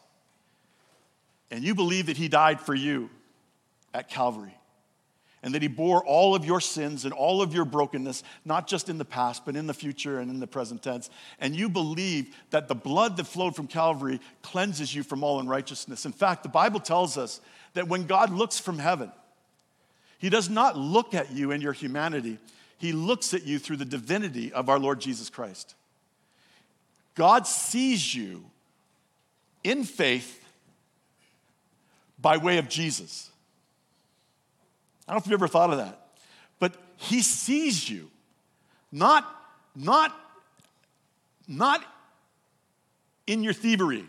and 1.51 1.63
you 1.63 1.75
believe 1.75 2.07
that 2.07 2.17
he 2.17 2.27
died 2.27 2.59
for 2.59 2.73
you 2.73 3.09
at 3.93 4.09
Calvary 4.09 4.55
and 5.45 5.53
that 5.53 5.61
he 5.61 5.67
bore 5.67 6.03
all 6.03 6.33
of 6.33 6.43
your 6.43 6.59
sins 6.59 7.05
and 7.05 7.13
all 7.13 7.39
of 7.39 7.53
your 7.53 7.65
brokenness, 7.65 8.23
not 8.45 8.67
just 8.67 8.89
in 8.89 8.97
the 8.97 9.05
past, 9.05 9.45
but 9.45 9.55
in 9.55 9.67
the 9.67 9.75
future 9.75 10.19
and 10.19 10.31
in 10.31 10.39
the 10.39 10.47
present 10.47 10.81
tense. 10.81 11.07
And 11.39 11.55
you 11.55 11.69
believe 11.69 12.35
that 12.49 12.67
the 12.67 12.73
blood 12.73 13.15
that 13.17 13.25
flowed 13.25 13.55
from 13.55 13.67
Calvary 13.67 14.19
cleanses 14.41 14.93
you 14.93 15.03
from 15.03 15.23
all 15.23 15.39
unrighteousness. 15.39 16.05
In 16.07 16.13
fact, 16.13 16.41
the 16.41 16.49
Bible 16.49 16.79
tells 16.79 17.15
us 17.15 17.41
that 17.75 17.87
when 17.87 18.07
God 18.07 18.31
looks 18.31 18.57
from 18.57 18.79
heaven, 18.79 19.11
he 20.17 20.31
does 20.31 20.49
not 20.49 20.77
look 20.77 21.13
at 21.13 21.31
you 21.31 21.51
and 21.51 21.61
your 21.61 21.73
humanity, 21.73 22.39
he 22.79 22.91
looks 22.91 23.35
at 23.35 23.45
you 23.45 23.59
through 23.59 23.77
the 23.77 23.85
divinity 23.85 24.51
of 24.51 24.67
our 24.67 24.79
Lord 24.79 24.99
Jesus 24.99 25.29
Christ. 25.29 25.75
God 27.13 27.45
sees 27.45 28.15
you 28.15 28.45
in 29.63 29.83
faith 29.83 30.41
by 32.25 32.37
way 32.37 32.57
of 32.57 32.67
Jesus. 32.67 33.29
I 35.07 35.11
don't 35.11 35.17
know 35.17 35.19
if 35.19 35.27
you've 35.27 35.39
ever 35.39 35.47
thought 35.47 35.69
of 35.69 35.77
that, 35.77 36.07
but 36.57 36.73
he 36.97 37.21
sees 37.21 37.87
you, 37.87 38.09
not, 38.91 39.23
not, 39.75 40.11
not 41.47 41.83
in 43.27 43.43
your 43.43 43.53
thievery, 43.53 44.05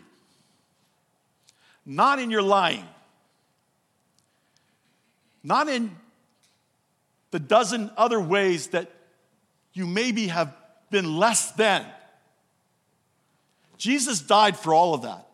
not 1.85 2.17
in 2.17 2.31
your 2.31 2.41
lying, 2.41 2.87
not 5.43 5.69
in 5.69 5.95
the 7.29 7.37
dozen 7.37 7.91
other 7.97 8.19
ways 8.19 8.69
that 8.69 8.89
you 9.73 9.85
maybe 9.85 10.29
have 10.29 10.55
been 10.89 11.17
less 11.17 11.51
than. 11.51 11.85
Jesus 13.77 14.19
died 14.21 14.57
for 14.57 14.73
all 14.73 14.95
of 14.95 15.03
that. 15.03 15.27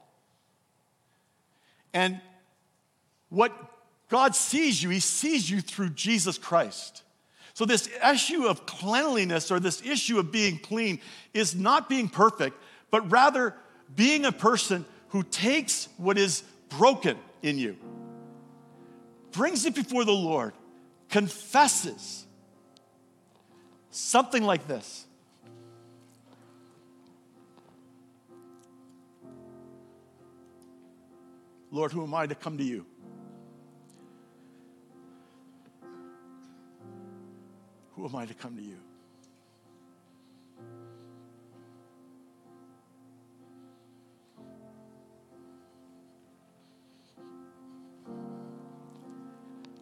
And 1.94 2.20
what 3.34 3.52
God 4.10 4.36
sees 4.36 4.82
you, 4.84 4.90
He 4.90 5.00
sees 5.00 5.50
you 5.50 5.60
through 5.60 5.90
Jesus 5.90 6.38
Christ. 6.38 7.02
So, 7.56 7.66
this 7.66 7.90
issue 8.08 8.46
of 8.46 8.66
cleanliness 8.66 9.52
or 9.52 9.60
this 9.60 9.84
issue 9.84 10.20
of 10.20 10.32
being 10.32 10.60
clean 10.60 11.00
is 11.34 11.56
not 11.56 11.90
being 11.90 12.10
perfect, 12.10 12.56
but 12.92 13.12
rather 13.12 13.56
being 13.96 14.26
a 14.26 14.32
person 14.32 14.86
who 15.10 15.24
takes 15.24 15.90
what 15.98 16.18
is 16.18 16.44
broken 16.70 17.18
in 17.42 17.58
you, 17.58 17.76
brings 19.32 19.66
it 19.66 19.76
before 19.76 20.06
the 20.06 20.12
Lord, 20.12 20.54
confesses 21.10 22.26
something 23.90 24.44
like 24.44 24.68
this 24.68 25.06
Lord, 31.72 31.92
who 31.92 32.04
am 32.04 32.14
I 32.14 32.28
to 32.28 32.36
come 32.36 32.60
to 32.60 32.64
you? 32.64 32.86
Who 37.96 38.08
am 38.08 38.16
I 38.16 38.26
to 38.26 38.34
come 38.34 38.56
to 38.58 38.64
you? 38.64 38.78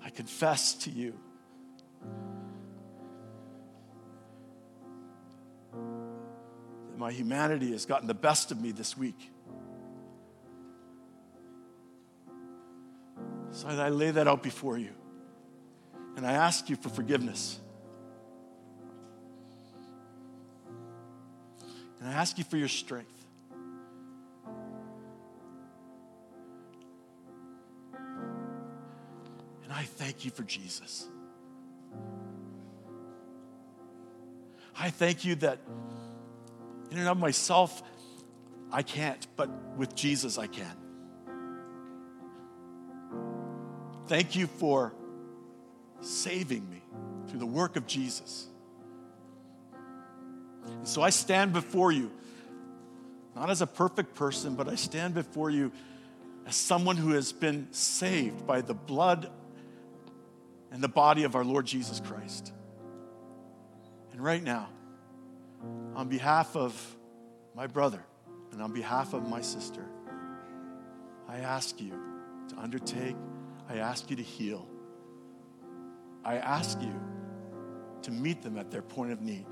I 0.03 0.09
confess 0.09 0.73
to 0.73 0.89
you 0.89 1.13
that 5.71 6.97
my 6.97 7.11
humanity 7.11 7.71
has 7.71 7.85
gotten 7.85 8.07
the 8.07 8.13
best 8.13 8.51
of 8.51 8.59
me 8.59 8.71
this 8.73 8.97
week. 8.97 9.31
So 13.51 13.67
I 13.67 13.89
lay 13.89 14.11
that 14.11 14.27
out 14.27 14.43
before 14.43 14.77
you. 14.77 14.91
And 16.17 16.25
I 16.25 16.33
ask 16.33 16.69
you 16.69 16.75
for 16.75 16.89
forgiveness. 16.89 17.59
And 22.01 22.09
I 22.09 22.13
ask 22.13 22.37
you 22.39 22.43
for 22.43 22.57
your 22.57 22.67
strength. 22.67 23.07
And 29.63 29.71
I 29.71 29.83
thank 29.83 30.25
you 30.25 30.31
for 30.31 30.41
Jesus. 30.41 31.07
I 34.77 34.89
thank 34.89 35.23
you 35.23 35.35
that 35.35 35.59
in 36.89 36.97
and 36.97 37.07
of 37.07 37.17
myself, 37.17 37.83
I 38.71 38.81
can't, 38.81 39.27
but 39.35 39.49
with 39.77 39.93
Jesus, 39.93 40.39
I 40.39 40.47
can. 40.47 40.75
Thank 44.07 44.35
you 44.35 44.47
for 44.47 44.93
saving 46.01 46.67
me 46.67 46.81
through 47.27 47.39
the 47.39 47.45
work 47.45 47.75
of 47.75 47.85
Jesus. 47.85 48.47
And 50.65 50.87
so 50.87 51.01
I 51.01 51.09
stand 51.09 51.53
before 51.53 51.91
you, 51.91 52.11
not 53.35 53.49
as 53.49 53.61
a 53.61 53.67
perfect 53.67 54.15
person, 54.15 54.55
but 54.55 54.67
I 54.67 54.75
stand 54.75 55.13
before 55.13 55.49
you 55.49 55.71
as 56.45 56.55
someone 56.55 56.97
who 56.97 57.11
has 57.11 57.31
been 57.31 57.67
saved 57.71 58.45
by 58.45 58.61
the 58.61 58.73
blood 58.73 59.29
and 60.71 60.81
the 60.81 60.87
body 60.87 61.23
of 61.23 61.35
our 61.35 61.43
Lord 61.43 61.65
Jesus 61.65 61.99
Christ. 61.99 62.53
And 64.11 64.23
right 64.23 64.43
now, 64.43 64.69
on 65.95 66.07
behalf 66.07 66.55
of 66.55 66.95
my 67.55 67.67
brother 67.67 68.03
and 68.51 68.61
on 68.61 68.73
behalf 68.73 69.13
of 69.13 69.27
my 69.27 69.41
sister, 69.41 69.85
I 71.27 71.37
ask 71.37 71.79
you 71.79 71.93
to 72.49 72.57
undertake, 72.57 73.15
I 73.69 73.77
ask 73.77 74.09
you 74.09 74.15
to 74.15 74.23
heal, 74.23 74.67
I 76.23 76.37
ask 76.37 76.81
you 76.81 76.93
to 78.03 78.11
meet 78.11 78.41
them 78.41 78.57
at 78.57 78.71
their 78.71 78.81
point 78.81 79.11
of 79.11 79.21
need. 79.21 79.45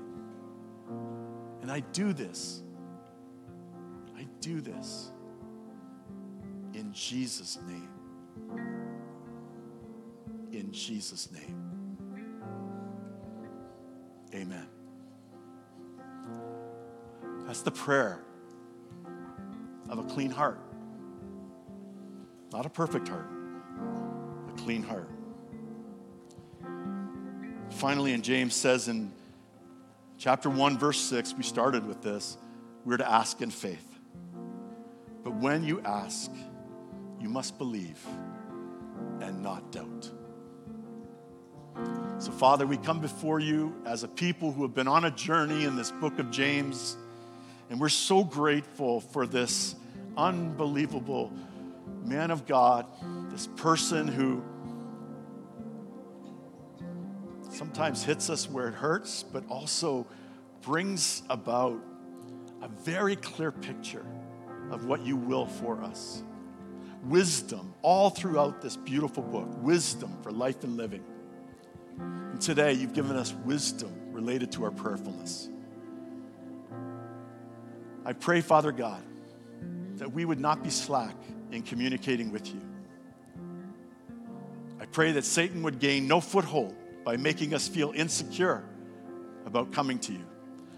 And 1.62 1.70
I 1.70 1.80
do 1.80 2.12
this. 2.12 2.62
I 4.16 4.26
do 4.40 4.60
this 4.60 5.10
in 6.74 6.92
Jesus' 6.92 7.58
name. 7.66 7.88
In 10.52 10.72
Jesus' 10.72 11.30
name. 11.32 11.56
Amen. 14.34 14.66
That's 17.46 17.62
the 17.62 17.70
prayer 17.70 18.20
of 19.88 19.98
a 19.98 20.04
clean 20.04 20.30
heart. 20.30 20.60
Not 22.52 22.66
a 22.66 22.68
perfect 22.68 23.08
heart, 23.08 23.28
a 24.48 24.52
clean 24.52 24.82
heart. 24.82 25.08
Finally, 27.70 28.12
and 28.12 28.22
James 28.22 28.54
says 28.54 28.88
in 28.88 29.12
chapter 30.20 30.50
1, 30.50 30.76
verse 30.76 31.00
6, 31.00 31.32
we 31.34 31.42
started 31.42 31.86
with 31.86 32.02
this, 32.02 32.36
we're 32.84 32.98
to 32.98 33.10
ask 33.10 33.40
in 33.40 33.50
faith. 33.50 33.98
But 35.24 35.34
when 35.36 35.64
you 35.64 35.80
ask, 35.80 36.30
you 37.18 37.30
must 37.30 37.56
believe 37.56 37.98
and 39.22 39.42
not 39.42 39.72
doubt. 39.72 40.10
So, 42.18 42.30
Father, 42.32 42.66
we 42.66 42.76
come 42.76 43.00
before 43.00 43.40
you 43.40 43.74
as 43.86 44.02
a 44.02 44.08
people 44.08 44.52
who 44.52 44.60
have 44.62 44.74
been 44.74 44.88
on 44.88 45.06
a 45.06 45.10
journey 45.10 45.64
in 45.64 45.74
this 45.74 45.90
book 45.90 46.18
of 46.18 46.30
James, 46.30 46.98
and 47.70 47.80
we're 47.80 47.88
so 47.88 48.22
grateful 48.22 49.00
for 49.00 49.26
this 49.26 49.74
unbelievable 50.18 51.32
man 52.04 52.30
of 52.30 52.46
God, 52.46 52.84
this 53.30 53.46
person 53.56 54.06
who 54.06 54.44
sometimes 57.80 58.04
hits 58.04 58.28
us 58.28 58.46
where 58.46 58.68
it 58.68 58.74
hurts, 58.74 59.22
but 59.22 59.42
also 59.48 60.06
brings 60.60 61.22
about 61.30 61.80
a 62.60 62.68
very 62.68 63.16
clear 63.16 63.50
picture 63.50 64.04
of 64.70 64.84
what 64.84 65.06
you 65.06 65.16
will 65.16 65.46
for 65.46 65.82
us. 65.82 66.22
Wisdom 67.04 67.72
all 67.80 68.10
throughout 68.10 68.60
this 68.60 68.76
beautiful 68.76 69.22
book, 69.22 69.48
wisdom 69.62 70.14
for 70.22 70.30
life 70.30 70.62
and 70.62 70.76
living. 70.76 71.02
And 71.98 72.38
today 72.38 72.74
you've 72.74 72.92
given 72.92 73.16
us 73.16 73.32
wisdom 73.46 73.90
related 74.12 74.52
to 74.52 74.64
our 74.64 74.70
prayerfulness. 74.70 75.48
I 78.04 78.12
pray, 78.12 78.42
Father 78.42 78.72
God, 78.72 79.02
that 79.94 80.12
we 80.12 80.26
would 80.26 80.38
not 80.38 80.62
be 80.62 80.68
slack 80.68 81.16
in 81.50 81.62
communicating 81.62 82.30
with 82.30 82.46
you. 82.46 82.60
I 84.78 84.84
pray 84.84 85.12
that 85.12 85.24
Satan 85.24 85.62
would 85.62 85.78
gain 85.78 86.06
no 86.06 86.20
foothold 86.20 86.76
by 87.04 87.16
making 87.16 87.54
us 87.54 87.68
feel 87.68 87.92
insecure 87.94 88.64
about 89.46 89.72
coming 89.72 89.98
to 90.00 90.12
you. 90.12 90.24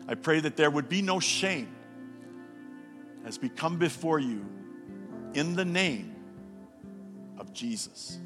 I 0.08 0.14
pray 0.14 0.40
that 0.40 0.56
there 0.56 0.70
would 0.70 0.88
be 0.88 1.02
no 1.02 1.20
shame 1.20 1.74
as 3.24 3.40
we 3.40 3.48
come 3.48 3.78
before 3.78 4.18
you 4.18 4.44
in 5.34 5.54
the 5.54 5.64
name 5.64 6.14
of 7.38 7.52
Jesus. 7.52 8.18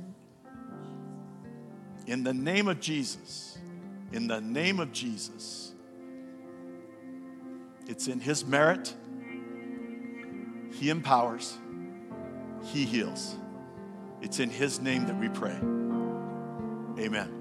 In 2.07 2.23
the 2.23 2.35
name 2.35 2.69
of 2.69 2.81
Jesus. 2.81 3.59
In 4.13 4.27
the 4.27 4.41
name 4.41 4.81
of 4.81 4.93
Jesus. 4.93 5.75
It's 7.87 8.09
in 8.09 8.21
His 8.21 8.45
merit. 8.45 8.95
He 10.73 10.91
empowers, 10.91 11.57
He 12.65 12.85
heals. 12.85 13.37
It's 14.21 14.41
in 14.41 14.51
His 14.51 14.81
name 14.81 15.07
that 15.07 15.19
we 15.19 15.29
pray. 15.29 15.57
Amen. 16.99 17.36